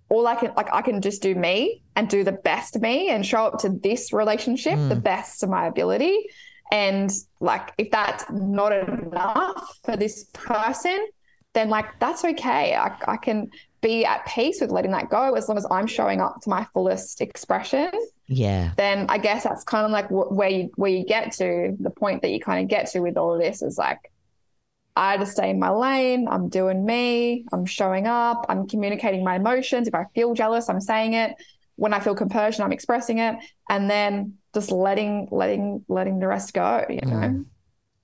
all 0.09 0.25
I 0.25 0.35
can 0.35 0.53
like 0.55 0.69
I 0.73 0.81
can 0.81 1.01
just 1.01 1.21
do 1.21 1.35
me 1.35 1.82
and 1.95 2.09
do 2.09 2.23
the 2.23 2.31
best 2.31 2.79
me 2.79 3.09
and 3.09 3.25
show 3.25 3.45
up 3.45 3.59
to 3.59 3.69
this 3.69 4.13
relationship 4.13 4.75
the 4.89 4.95
mm. 4.95 5.03
best 5.03 5.43
of 5.43 5.49
my 5.49 5.67
ability. 5.67 6.27
And 6.71 7.11
like 7.39 7.73
if 7.77 7.91
that's 7.91 8.25
not 8.31 8.71
enough 8.71 9.79
for 9.83 9.95
this 9.95 10.25
person, 10.33 11.07
then 11.53 11.69
like 11.69 11.99
that's 11.99 12.25
okay. 12.25 12.75
I, 12.75 12.95
I 13.07 13.17
can 13.17 13.51
be 13.81 14.05
at 14.05 14.25
peace 14.25 14.59
with 14.61 14.71
letting 14.71 14.91
that 14.91 15.09
go 15.09 15.35
as 15.35 15.47
long 15.47 15.57
as 15.57 15.67
I'm 15.69 15.87
showing 15.87 16.21
up 16.21 16.41
to 16.41 16.49
my 16.49 16.65
fullest 16.73 17.19
expression 17.19 17.91
Yeah. 18.27 18.71
then 18.77 19.07
I 19.09 19.17
guess 19.17 19.43
that's 19.43 19.65
kind 19.65 19.85
of 19.85 19.91
like 19.91 20.07
wh- 20.07 20.31
where 20.31 20.49
you 20.49 20.71
where 20.77 20.89
you 20.89 21.05
get 21.05 21.33
to 21.33 21.75
the 21.77 21.89
point 21.89 22.21
that 22.21 22.29
you 22.29 22.39
kind 22.39 22.63
of 22.63 22.69
get 22.69 22.89
to 22.91 23.01
with 23.01 23.17
all 23.17 23.33
of 23.33 23.41
this 23.41 23.61
is 23.61 23.77
like 23.77 24.09
I 24.95 25.17
just 25.17 25.31
stay 25.31 25.49
in 25.49 25.59
my 25.59 25.71
lane. 25.71 26.27
I'm 26.29 26.49
doing 26.49 26.85
me. 26.85 27.45
I'm 27.51 27.65
showing 27.65 28.05
up. 28.05 28.45
I'm 28.47 28.67
communicating 28.67 29.23
my 29.23 29.37
emotions. 29.37 29.87
If 29.87 29.95
I 29.95 30.05
feel 30.13 30.35
jealous, 30.35 30.69
I'm 30.69 30.81
saying 30.81 31.13
it. 31.13 31.33
When 31.75 31.93
I 31.93 31.99
feel 31.99 32.15
compersion, 32.15 32.63
I'm 32.63 32.71
expressing 32.71 33.19
it, 33.19 33.35
and 33.69 33.89
then 33.89 34.35
just 34.53 34.71
letting 34.71 35.27
letting 35.31 35.83
letting 35.87 36.19
the 36.19 36.27
rest 36.27 36.53
go. 36.53 36.85
You 36.89 37.01
mm. 37.01 37.09
know, 37.09 37.45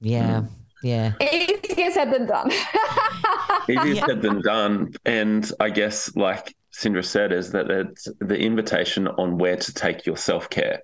Yeah. 0.01 0.41
Mm. 0.41 0.49
Yeah. 0.81 1.13
easier 1.21 1.91
said 1.91 2.11
than 2.11 2.25
done. 2.25 2.51
Easier 3.69 4.03
said 4.07 4.21
than 4.21 4.41
done. 4.41 4.93
And 5.05 5.51
I 5.59 5.69
guess, 5.69 6.15
like 6.15 6.55
Cindra 6.73 7.03
said, 7.03 7.31
is 7.31 7.51
that 7.51 7.69
it's 7.69 8.07
the 8.19 8.37
invitation 8.37 9.07
on 9.07 9.37
where 9.37 9.57
to 9.57 9.73
take 9.73 10.05
your 10.05 10.17
self 10.17 10.49
care. 10.49 10.83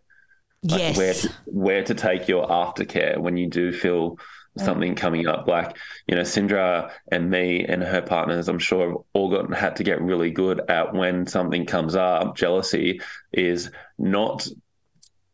like 0.63 0.79
Yes. 0.79 0.97
where 0.97 1.13
to, 1.13 1.29
where 1.45 1.83
to 1.83 1.93
take 1.93 2.27
your 2.27 2.47
aftercare 2.47 3.17
when 3.17 3.37
you 3.37 3.49
do 3.49 3.71
feel 3.71 4.17
Mm. 4.57 4.65
something 4.65 4.95
coming 4.95 5.27
up. 5.27 5.47
Like 5.47 5.75
you 6.07 6.15
know, 6.15 6.21
Cindra 6.21 6.91
and 7.11 7.29
me 7.29 7.65
and 7.65 7.83
her 7.83 8.01
partners, 8.01 8.47
I'm 8.47 8.59
sure, 8.59 8.87
have 8.87 8.97
all 9.13 9.29
gotten 9.29 9.51
had 9.51 9.75
to 9.77 9.83
get 9.83 10.01
really 10.01 10.31
good 10.31 10.61
at 10.69 10.93
when 10.93 11.27
something 11.27 11.65
comes 11.65 11.95
up. 11.95 12.37
Jealousy 12.37 13.01
is 13.33 13.69
not 13.97 14.47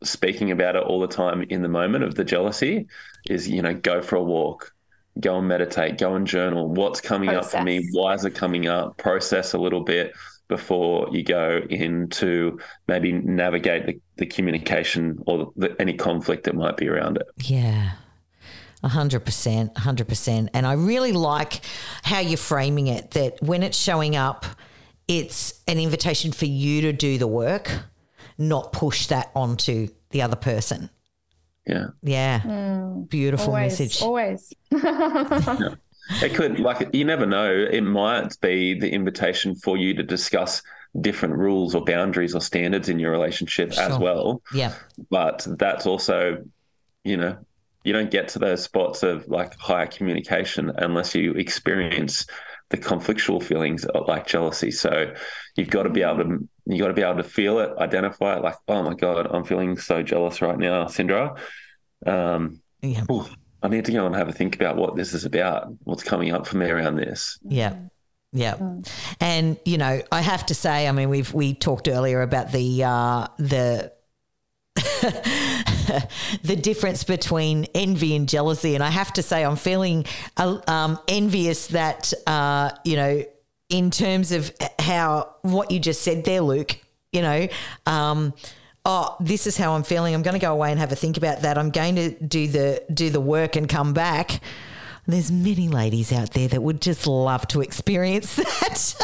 speaking 0.03 0.51
about 0.51 0.75
it 0.75 0.83
all 0.83 0.99
the 0.99 1.07
time 1.07 1.43
in 1.43 1.61
the 1.61 1.69
moment 1.69 2.03
of 2.03 2.15
the 2.15 2.23
jealousy 2.23 2.87
is, 3.29 3.47
you 3.47 3.61
know, 3.61 3.73
go 3.73 4.01
for 4.01 4.15
a 4.15 4.23
walk, 4.23 4.73
go 5.19 5.37
and 5.37 5.47
meditate, 5.47 5.97
go 5.97 6.15
and 6.15 6.25
journal. 6.25 6.67
What's 6.67 7.01
coming 7.01 7.29
up 7.29 7.45
for 7.45 7.61
me? 7.61 7.87
Why 7.91 8.13
is 8.13 8.25
it 8.25 8.33
coming 8.33 8.67
up? 8.67 8.97
Process 8.97 9.53
a 9.53 9.59
little 9.59 9.83
bit 9.83 10.13
before 10.47 11.07
you 11.11 11.23
go 11.23 11.61
into 11.69 12.59
maybe 12.87 13.11
navigate 13.13 13.85
the, 13.85 13.99
the 14.17 14.25
communication 14.25 15.17
or 15.25 15.51
the, 15.55 15.73
any 15.79 15.93
conflict 15.93 16.43
that 16.43 16.55
might 16.55 16.75
be 16.75 16.89
around 16.89 17.17
it. 17.17 17.27
Yeah. 17.37 17.91
A 18.83 18.89
hundred 18.89 19.25
percent, 19.25 19.71
a 19.75 19.81
hundred 19.81 20.07
percent. 20.07 20.49
And 20.53 20.65
I 20.65 20.73
really 20.73 21.11
like 21.11 21.61
how 22.03 22.19
you're 22.19 22.37
framing 22.37 22.87
it 22.87 23.11
that 23.11 23.41
when 23.41 23.63
it's 23.63 23.77
showing 23.77 24.15
up, 24.15 24.45
it's 25.07 25.61
an 25.67 25.77
invitation 25.77 26.31
for 26.31 26.45
you 26.45 26.81
to 26.81 26.93
do 26.93 27.17
the 27.17 27.27
work, 27.27 27.71
not 28.37 28.73
push 28.73 29.07
that 29.07 29.31
onto 29.35 29.89
the 30.09 30.21
other 30.21 30.35
person. 30.35 30.89
Yeah. 31.67 31.87
Yeah. 32.01 32.39
Hmm. 32.39 33.01
Beautiful 33.03 33.47
always, 33.47 33.79
message. 33.79 34.01
always. 34.01 34.53
It 36.21 36.33
could, 36.35 36.59
like, 36.59 36.89
you 36.93 37.05
never 37.05 37.25
know. 37.25 37.49
It 37.53 37.81
might 37.81 38.35
be 38.41 38.77
the 38.77 38.91
invitation 38.91 39.55
for 39.55 39.77
you 39.77 39.93
to 39.93 40.03
discuss 40.03 40.61
different 40.99 41.35
rules 41.35 41.73
or 41.73 41.85
boundaries 41.85 42.35
or 42.35 42.41
standards 42.41 42.89
in 42.89 42.99
your 42.99 43.11
relationship 43.11 43.71
as 43.77 43.97
well. 43.97 44.41
Yeah. 44.53 44.73
But 45.09 45.47
that's 45.57 45.85
also, 45.85 46.43
you 47.03 47.15
know, 47.15 47.37
you 47.83 47.93
don't 47.93 48.11
get 48.11 48.27
to 48.29 48.39
those 48.39 48.63
spots 48.63 49.03
of 49.03 49.27
like 49.27 49.57
higher 49.57 49.87
communication 49.87 50.71
unless 50.77 51.15
you 51.15 51.33
experience 51.33 52.25
the 52.69 52.77
conflictual 52.77 53.43
feelings 53.43 53.85
of, 53.85 54.07
like 54.07 54.27
jealousy. 54.27 54.71
So 54.71 55.13
you've 55.55 55.69
got 55.69 55.83
to 55.83 55.89
be 55.89 56.03
able 56.03 56.23
to, 56.23 56.49
you 56.65 56.79
got 56.79 56.87
to 56.87 56.93
be 56.93 57.01
able 57.01 57.17
to 57.17 57.23
feel 57.23 57.59
it, 57.59 57.71
identify 57.77 58.37
it. 58.37 58.43
Like, 58.43 58.55
oh 58.67 58.83
my 58.83 58.93
god, 58.93 59.27
I'm 59.29 59.43
feeling 59.43 59.77
so 59.77 60.01
jealous 60.01 60.41
right 60.41 60.57
now, 60.57 60.85
Cindra. 60.85 61.37
Um, 62.05 62.61
Yeah. 62.81 63.03
Ooh, 63.11 63.25
I 63.61 63.67
need 63.67 63.85
to 63.85 63.91
go 63.91 64.05
and 64.05 64.15
have 64.15 64.29
a 64.29 64.31
think 64.31 64.55
about 64.55 64.77
what 64.77 64.95
this 64.95 65.13
is 65.13 65.25
about, 65.25 65.73
what's 65.83 66.03
coming 66.03 66.33
up 66.33 66.47
for 66.47 66.57
me 66.57 66.69
around 66.69 66.95
this. 66.95 67.37
Yeah. 67.43 67.75
Yeah. 68.33 68.55
And 69.19 69.59
you 69.65 69.77
know, 69.77 70.01
I 70.11 70.21
have 70.21 70.45
to 70.45 70.55
say, 70.55 70.87
I 70.87 70.91
mean, 70.93 71.09
we've 71.09 71.33
we 71.33 71.53
talked 71.53 71.89
earlier 71.89 72.21
about 72.21 72.51
the 72.51 72.83
uh 72.83 73.27
the 73.37 73.91
the 76.43 76.55
difference 76.59 77.03
between 77.03 77.65
envy 77.75 78.15
and 78.15 78.29
jealousy 78.29 78.75
and 78.75 78.83
I 78.83 78.89
have 78.89 79.11
to 79.13 79.23
say 79.23 79.43
I'm 79.43 79.57
feeling 79.57 80.05
uh, 80.37 80.59
um 80.67 80.99
envious 81.07 81.67
that 81.67 82.13
uh 82.25 82.71
you 82.85 82.95
know 82.95 83.23
in 83.69 83.91
terms 83.91 84.31
of 84.31 84.51
how 84.79 85.35
what 85.41 85.71
you 85.71 85.79
just 85.79 86.01
said 86.01 86.23
there 86.23 86.41
Luke, 86.41 86.77
you 87.11 87.21
know, 87.21 87.47
um 87.85 88.33
oh, 88.85 89.15
this 89.19 89.47
is 89.47 89.57
how 89.57 89.73
I'm 89.73 89.83
feeling. 89.83 90.13
I'm 90.13 90.21
going 90.21 90.33
to 90.33 90.39
go 90.39 90.51
away 90.51 90.71
and 90.71 90.79
have 90.79 90.91
a 90.91 90.95
think 90.95 91.17
about 91.17 91.41
that. 91.41 91.57
I'm 91.57 91.69
going 91.69 91.95
to 91.95 92.11
do 92.11 92.47
the 92.47 92.83
do 92.93 93.09
the 93.09 93.21
work 93.21 93.55
and 93.55 93.67
come 93.67 93.93
back. 93.93 94.41
There's 95.07 95.31
many 95.31 95.67
ladies 95.67 96.11
out 96.13 96.31
there 96.31 96.47
that 96.47 96.61
would 96.61 96.81
just 96.81 97.07
love 97.07 97.47
to 97.49 97.61
experience 97.61 98.35
that. 98.35 98.95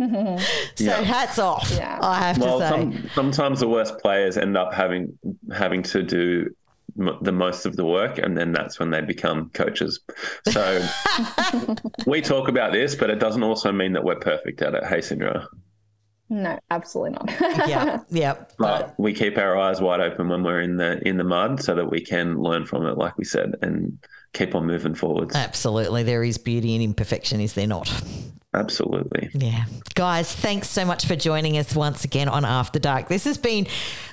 so 0.76 0.84
Yeah. 0.84 1.02
hats 1.02 1.38
off. 1.38 1.70
Yeah. 1.76 1.98
I 2.02 2.18
have 2.18 2.38
Well, 2.38 2.58
to 2.60 2.64
say. 2.68 2.70
some, 2.70 3.10
sometimes 3.14 3.60
the 3.60 3.68
worst 3.68 3.98
players 3.98 4.36
end 4.36 4.56
up 4.56 4.72
having 4.72 5.18
having 5.52 5.82
to 5.84 6.02
do 6.02 6.50
m- 6.98 7.18
the 7.22 7.32
most 7.32 7.66
of 7.66 7.76
the 7.76 7.84
work, 7.84 8.18
and 8.18 8.36
then 8.36 8.52
that's 8.52 8.78
when 8.80 8.90
they 8.90 9.00
become 9.00 9.50
coaches. 9.50 10.00
So 10.48 10.82
we 12.06 12.20
talk 12.20 12.48
about 12.48 12.72
this, 12.72 12.94
but 12.94 13.10
it 13.10 13.18
doesn't 13.18 13.42
also 13.42 13.72
mean 13.72 13.92
that 13.92 14.04
we're 14.04 14.16
perfect 14.18 14.62
at 14.62 14.74
it. 14.74 14.84
Hey, 14.84 14.98
Cindra. 14.98 15.46
no, 16.28 16.58
absolutely 16.70 17.12
not. 17.18 17.68
yeah, 17.68 17.98
yeah. 18.10 18.34
But 18.58 18.94
we 18.98 19.12
keep 19.12 19.36
our 19.38 19.56
eyes 19.58 19.80
wide 19.80 20.00
open 20.00 20.28
when 20.28 20.42
we're 20.42 20.60
in 20.60 20.76
the 20.76 21.06
in 21.06 21.16
the 21.18 21.24
mud, 21.24 21.62
so 21.62 21.74
that 21.74 21.90
we 21.90 22.00
can 22.00 22.38
learn 22.38 22.64
from 22.64 22.86
it, 22.86 22.96
like 22.96 23.16
we 23.18 23.24
said, 23.24 23.54
and 23.62 23.98
keep 24.32 24.54
on 24.54 24.66
moving 24.66 24.94
forwards. 24.94 25.34
Absolutely. 25.34 26.02
There 26.04 26.22
is 26.24 26.38
beauty 26.38 26.74
in 26.74 26.80
imperfection, 26.82 27.40
is 27.40 27.54
there 27.54 27.66
not? 27.66 27.90
Absolutely. 28.52 29.30
Yeah. 29.32 29.64
Guys, 29.94 30.34
thanks 30.34 30.68
so 30.68 30.84
much 30.84 31.06
for 31.06 31.14
joining 31.14 31.56
us 31.56 31.76
once 31.76 32.04
again 32.04 32.28
on 32.28 32.44
After 32.44 32.80
Dark. 32.80 33.06
This 33.08 33.22
has 33.24 33.38
been 33.38 33.68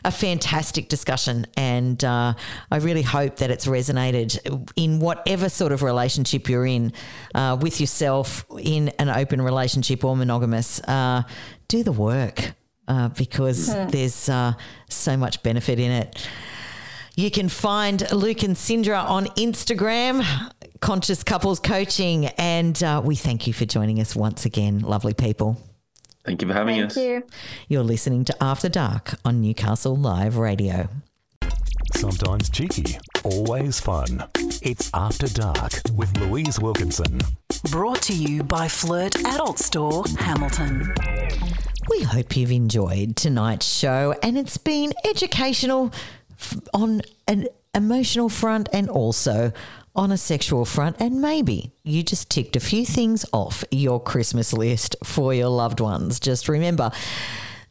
a 0.06 0.12
fantastic 0.12 0.90
discussion, 0.90 1.48
and 1.58 2.04
uh, 2.04 2.36
I 2.70 2.78
really 2.78 3.02
hope 3.02 3.38
that 3.38 3.50
it's 3.50 3.66
resonated 3.66 4.70
in 4.76 5.00
whatever 5.00 5.50
sort 5.50 5.72
of 5.72 5.82
relationship 5.82 6.50
you're 6.50 6.68
in 6.68 6.94
uh, 7.34 7.58
with 7.60 7.82
yourself, 7.82 8.46
in 8.60 8.90
an 9.00 9.10
open 9.10 9.42
relationship 9.42 10.06
or 10.06 10.16
monogamous. 10.16 10.82
Uh, 10.82 11.24
do 11.68 11.84
the 11.84 11.92
work 11.92 12.54
uh, 12.88 13.10
because 13.10 13.74
there's 13.90 14.30
uh, 14.30 14.54
so 14.88 15.18
much 15.18 15.42
benefit 15.42 15.80
in 15.80 15.90
it. 15.92 16.30
You 17.18 17.32
can 17.32 17.50
find 17.50 18.10
Luke 18.12 18.44
and 18.44 18.56
Cindra 18.56 19.04
on 19.04 19.26
Instagram, 19.38 20.24
Conscious 20.82 21.24
Couples 21.24 21.60
Coaching, 21.60 22.28
and 22.38 22.82
uh, 22.84 23.02
we 23.04 23.16
thank 23.16 23.48
you 23.48 23.54
for 23.54 23.66
joining 23.66 24.00
us 24.00 24.16
once 24.16 24.46
again, 24.46 24.82
lovely 24.82 25.16
people. 25.16 25.60
Thank 26.24 26.44
you 26.44 26.48
for 26.48 26.54
having 26.54 26.80
us. 26.80 26.94
Thank 26.94 27.24
us. 27.24 27.28
you. 27.32 27.38
You're 27.70 27.82
listening 27.82 28.24
to 28.26 28.36
After 28.40 28.70
Dark 28.70 29.16
on 29.26 29.42
Newcastle 29.42 29.96
Live 29.96 30.38
Radio. 30.38 30.90
Sometimes 31.96 32.52
cheeky, 32.52 33.00
always 33.24 33.80
fun. 33.80 34.24
It's 34.62 34.92
After 34.94 35.26
Dark 35.26 35.72
with 35.96 36.16
Louise 36.20 36.60
Wilkinson. 36.60 37.20
Brought 37.72 38.04
to 38.04 38.14
you 38.14 38.44
by 38.44 38.68
Flirt 38.68 39.16
Adult 39.26 39.58
Store, 39.58 40.04
Hamilton. 40.20 40.94
We 41.90 42.04
hope 42.04 42.38
you've 42.38 42.52
enjoyed 42.52 43.16
tonight's 43.16 43.66
show 43.66 44.14
and 44.22 44.38
it's 44.38 44.58
been 44.58 44.94
educational 45.04 45.88
f- 45.88 46.14
on 46.74 47.02
an 47.28 47.48
emotional 47.74 48.30
front 48.30 48.70
and 48.74 48.90
also 48.90 49.52
on 49.96 50.12
a 50.12 50.18
sexual 50.18 50.66
front. 50.66 50.96
And 51.00 51.22
maybe 51.22 51.72
you 51.84 52.04
just 52.04 52.30
ticked 52.30 52.56
a 52.56 52.60
few 52.60 52.86
things 52.86 53.26
off 53.34 53.64
your 53.72 54.02
Christmas 54.02 54.54
list 54.54 54.96
for 55.04 55.34
your 55.34 55.50
loved 55.50 55.80
ones. 55.80 56.20
Just 56.20 56.48
remember 56.48 56.92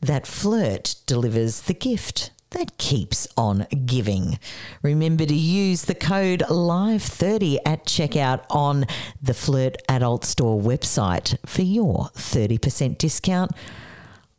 that 0.01 0.27
flirt 0.27 0.97
delivers 1.07 1.63
the 1.63 1.75
gift 1.75 2.31
that 2.51 2.79
keeps 2.79 3.27
on 3.37 3.67
giving. 3.85 4.39
Remember 4.83 5.27
to 5.27 5.35
use 5.35 5.83
the 5.83 5.95
code 5.95 6.41
LIVE30 6.49 7.59
at 7.67 7.85
checkout 7.87 8.45
on 8.51 8.87
the 9.21 9.35
Flirt 9.35 9.77
Adult 9.89 10.25
Store 10.25 10.61
website 10.61 11.37
for 11.45 11.63
your 11.63 12.11
30% 12.15 12.99
discount 12.99 13.51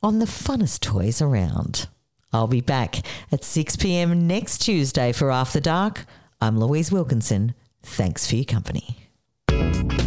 on 0.02 0.20
the 0.20 0.26
funnest 0.26 0.80
toys 0.82 1.22
around. 1.22 1.88
I'll 2.34 2.48
be 2.48 2.62
back 2.62 2.98
at 3.32 3.44
6 3.44 3.78
p.m. 3.78 4.28
next 4.28 4.60
Tuesday 4.60 5.12
for 5.12 5.32
After 5.32 5.60
Dark. 5.60 6.06
I'm 6.42 6.60
Louise 6.60 6.92
Wilkinson. 6.92 7.54
Thanks 7.82 8.28
for 8.28 8.36
your 8.36 8.46
company. 8.46 9.07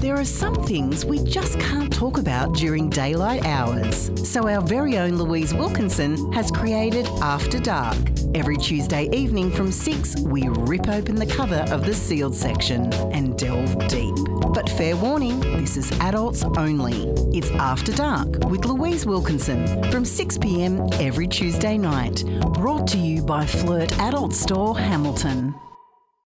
There 0.00 0.16
are 0.16 0.24
some 0.24 0.54
things 0.54 1.04
we 1.04 1.22
just 1.24 1.60
can't 1.60 1.92
talk 1.92 2.16
about 2.16 2.54
during 2.54 2.88
daylight 2.88 3.44
hours. 3.44 4.10
So 4.28 4.48
our 4.48 4.62
very 4.62 4.96
own 4.96 5.16
Louise 5.16 5.52
Wilkinson 5.52 6.32
has 6.32 6.50
created 6.50 7.06
After 7.20 7.58
Dark. 7.58 7.98
Every 8.34 8.56
Tuesday 8.56 9.08
evening 9.12 9.50
from 9.50 9.70
6, 9.70 10.20
we 10.20 10.48
rip 10.48 10.88
open 10.88 11.16
the 11.16 11.26
cover 11.26 11.66
of 11.70 11.84
the 11.84 11.92
sealed 11.92 12.34
section 12.34 12.92
and 13.12 13.36
delve 13.38 13.88
deep. 13.88 14.14
But 14.54 14.68
fair 14.70 14.96
warning, 14.96 15.40
this 15.40 15.76
is 15.76 15.92
adults 16.00 16.44
only. 16.56 17.08
It's 17.36 17.50
After 17.50 17.92
Dark 17.92 18.28
with 18.46 18.64
Louise 18.64 19.04
Wilkinson 19.04 19.82
from 19.90 20.04
6 20.04 20.38
p.m. 20.38 20.88
every 20.94 21.28
Tuesday 21.28 21.76
night. 21.76 22.24
Brought 22.54 22.86
to 22.88 22.98
you 22.98 23.22
by 23.22 23.44
Flirt 23.46 23.92
Adult 23.98 24.32
Store 24.32 24.78
Hamilton. 24.78 25.54